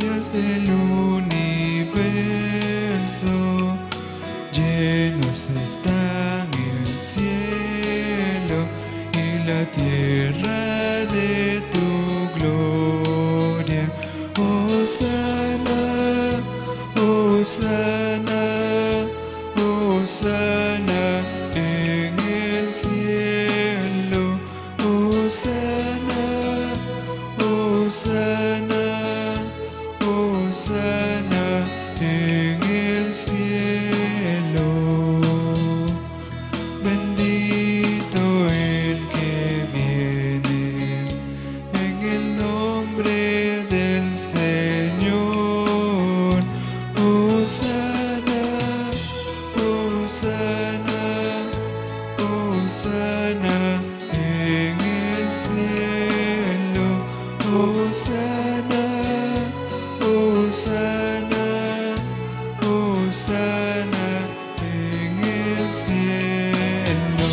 Dios 0.00 0.32
del 0.32 0.68
universo. 0.70 1.28
Llenos 4.52 5.48
están 5.50 6.48
el 6.54 6.86
cielo 6.98 8.58
y 9.12 9.38
la 9.46 9.62
tierra 9.66 11.04
de 11.16 11.60
tu 11.72 11.88
gloria. 12.38 13.84
Oh 14.38 14.86
sana, 14.86 15.80
oh 16.96 17.44
oh 60.50 60.52
sana, 60.52 61.94
oh 62.62 63.12
sana 63.12 64.26
en 64.60 65.20
el 65.22 65.72
cielo. 65.72 67.24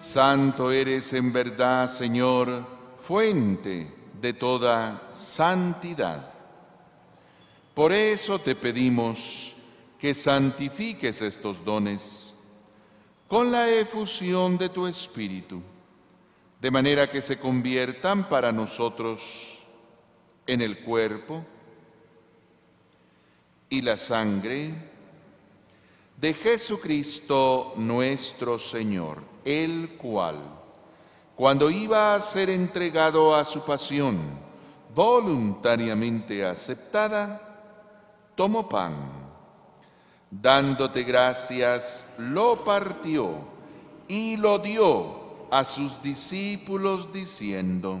Santo 0.00 0.70
eres 0.70 1.12
en 1.12 1.30
verdad, 1.30 1.90
Señor, 1.90 2.64
fuente 2.98 3.92
de 4.20 4.32
toda 4.32 5.08
santidad. 5.12 6.32
Por 7.74 7.92
eso 7.92 8.38
te 8.38 8.54
pedimos 8.54 9.54
que 9.98 10.14
santifiques 10.14 11.20
estos 11.20 11.62
dones 11.62 12.34
con 13.28 13.52
la 13.52 13.68
efusión 13.68 14.56
de 14.56 14.70
tu 14.70 14.86
Espíritu, 14.86 15.60
de 16.58 16.70
manera 16.70 17.10
que 17.10 17.20
se 17.20 17.38
conviertan 17.38 18.28
para 18.30 18.50
nosotros 18.50 19.51
en 20.46 20.60
el 20.60 20.80
cuerpo 20.80 21.44
y 23.68 23.80
la 23.80 23.96
sangre 23.96 24.74
de 26.16 26.34
Jesucristo 26.34 27.74
nuestro 27.76 28.58
Señor, 28.58 29.18
el 29.44 29.96
cual, 29.96 30.36
cuando 31.34 31.70
iba 31.70 32.14
a 32.14 32.20
ser 32.20 32.50
entregado 32.50 33.34
a 33.34 33.44
su 33.44 33.64
pasión 33.64 34.18
voluntariamente 34.94 36.44
aceptada, 36.44 37.40
tomó 38.34 38.68
pan, 38.68 38.94
dándote 40.30 41.02
gracias, 41.02 42.06
lo 42.18 42.62
partió 42.62 43.38
y 44.06 44.36
lo 44.36 44.58
dio 44.58 45.48
a 45.50 45.64
sus 45.64 46.02
discípulos 46.02 47.12
diciendo, 47.12 48.00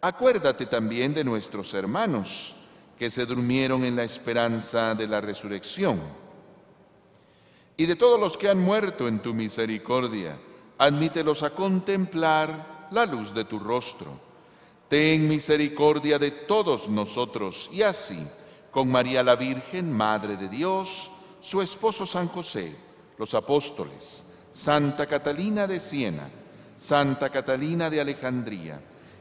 Acuérdate 0.00 0.66
también 0.66 1.12
de 1.12 1.24
nuestros 1.24 1.74
hermanos 1.74 2.54
que 2.96 3.10
se 3.10 3.26
durmieron 3.26 3.84
en 3.84 3.96
la 3.96 4.04
esperanza 4.04 4.94
de 4.94 5.08
la 5.08 5.20
resurrección 5.20 6.00
y 7.76 7.86
de 7.86 7.96
todos 7.96 8.18
los 8.18 8.36
que 8.36 8.48
han 8.48 8.60
muerto 8.60 9.08
en 9.08 9.20
tu 9.20 9.34
misericordia. 9.34 10.38
Admítelos 10.78 11.42
a 11.42 11.50
contemplar 11.50 12.88
la 12.92 13.06
luz 13.06 13.34
de 13.34 13.44
tu 13.44 13.58
rostro. 13.58 14.20
Ten 14.88 15.28
misericordia 15.28 16.18
de 16.18 16.30
todos 16.30 16.88
nosotros 16.88 17.68
y 17.72 17.82
así, 17.82 18.24
con 18.70 18.90
María 18.90 19.22
la 19.22 19.34
Virgen, 19.34 19.92
Madre 19.92 20.36
de 20.36 20.48
Dios, 20.48 21.10
su 21.40 21.60
esposo 21.60 22.06
San 22.06 22.28
José, 22.28 22.76
los 23.18 23.34
apóstoles, 23.34 24.26
Santa 24.50 25.06
Catalina 25.06 25.66
de 25.66 25.80
Siena, 25.80 26.30
Santa 26.76 27.30
Catalina 27.30 27.90
de 27.90 28.00
Alejandría, 28.00 28.80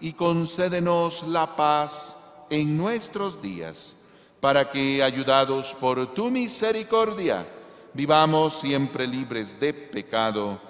y 0.00 0.12
concédenos 0.12 1.22
la 1.26 1.54
paz 1.56 2.18
en 2.48 2.76
nuestros 2.76 3.40
días, 3.40 3.96
para 4.40 4.70
que, 4.70 5.02
ayudados 5.02 5.74
por 5.78 6.14
tu 6.14 6.30
misericordia, 6.30 7.46
vivamos 7.92 8.60
siempre 8.60 9.06
libres 9.06 9.58
de 9.60 9.74
pecado 9.74 10.60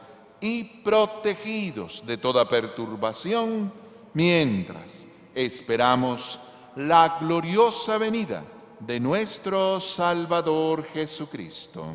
y 0.40 0.64
protegidos 0.64 2.02
de 2.06 2.16
toda 2.16 2.48
perturbación 2.48 3.72
mientras 4.14 5.06
esperamos 5.34 6.40
la 6.76 7.18
gloriosa 7.20 7.98
venida 7.98 8.42
de 8.80 8.98
nuestro 8.98 9.80
Salvador 9.80 10.84
Jesucristo. 10.84 11.94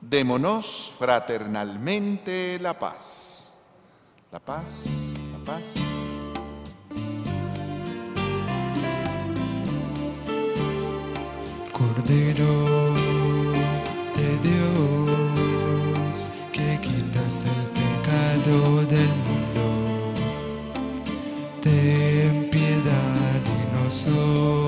Démonos 0.00 0.92
fraternalmente 0.98 2.58
la 2.60 2.78
paz. 2.78 3.52
La 4.30 4.38
paz, 4.38 4.84
la 5.32 5.38
paz. 5.44 5.74
Cordero 11.72 12.64
de 14.16 14.38
Dios, 14.48 16.28
que 16.52 16.78
quitas 16.80 17.46
el 17.46 17.66
pecado 17.78 18.84
del 18.86 19.08
mundo 19.08 19.38
ten 21.60 22.48
piedad 22.50 23.40
de 23.48 23.60
nosotros, 23.84 24.67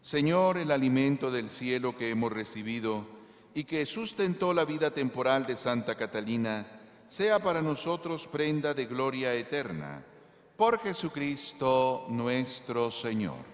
Señor, 0.00 0.56
el 0.56 0.70
alimento 0.70 1.30
del 1.30 1.50
cielo 1.50 1.94
que 1.96 2.08
hemos 2.10 2.32
recibido 2.32 3.04
y 3.54 3.64
que 3.64 3.84
sustentó 3.84 4.54
la 4.54 4.64
vida 4.64 4.90
temporal 4.90 5.44
de 5.46 5.56
Santa 5.56 5.94
Catalina, 5.94 6.66
sea 7.06 7.38
para 7.38 7.60
nosotros 7.60 8.26
prenda 8.26 8.72
de 8.72 8.86
gloria 8.86 9.34
eterna. 9.34 10.02
Por 10.56 10.80
Jesucristo 10.80 12.06
nuestro 12.08 12.90
Señor. 12.90 13.44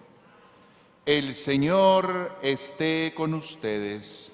El 1.05 1.35
Señor 1.35 2.39
esté 2.43 3.13
con 3.17 3.35
ustedes 3.35 4.33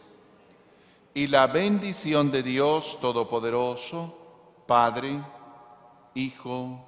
y 1.14 1.28
la 1.28 1.46
bendición 1.46 2.30
de 2.30 2.42
Dios 2.42 2.98
Todopoderoso, 3.00 4.64
Padre, 4.66 5.18
Hijo 6.14 6.87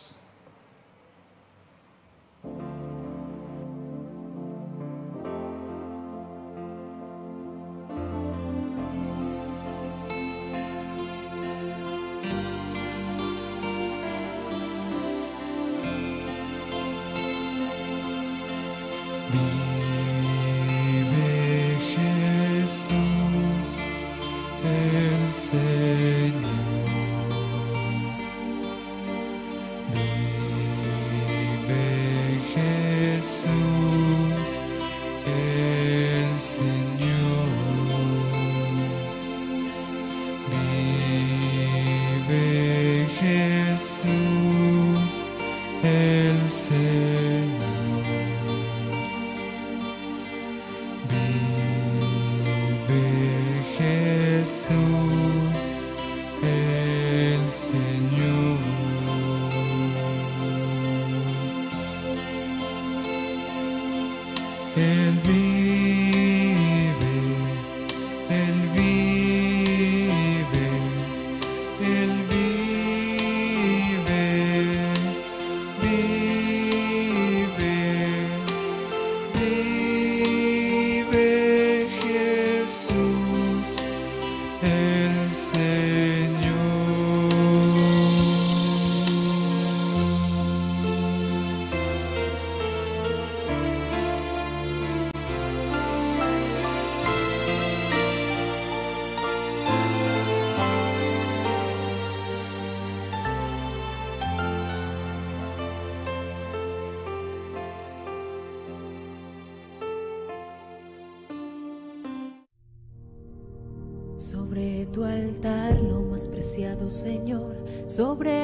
Señor, 117.01 117.55
sobre 117.87 118.40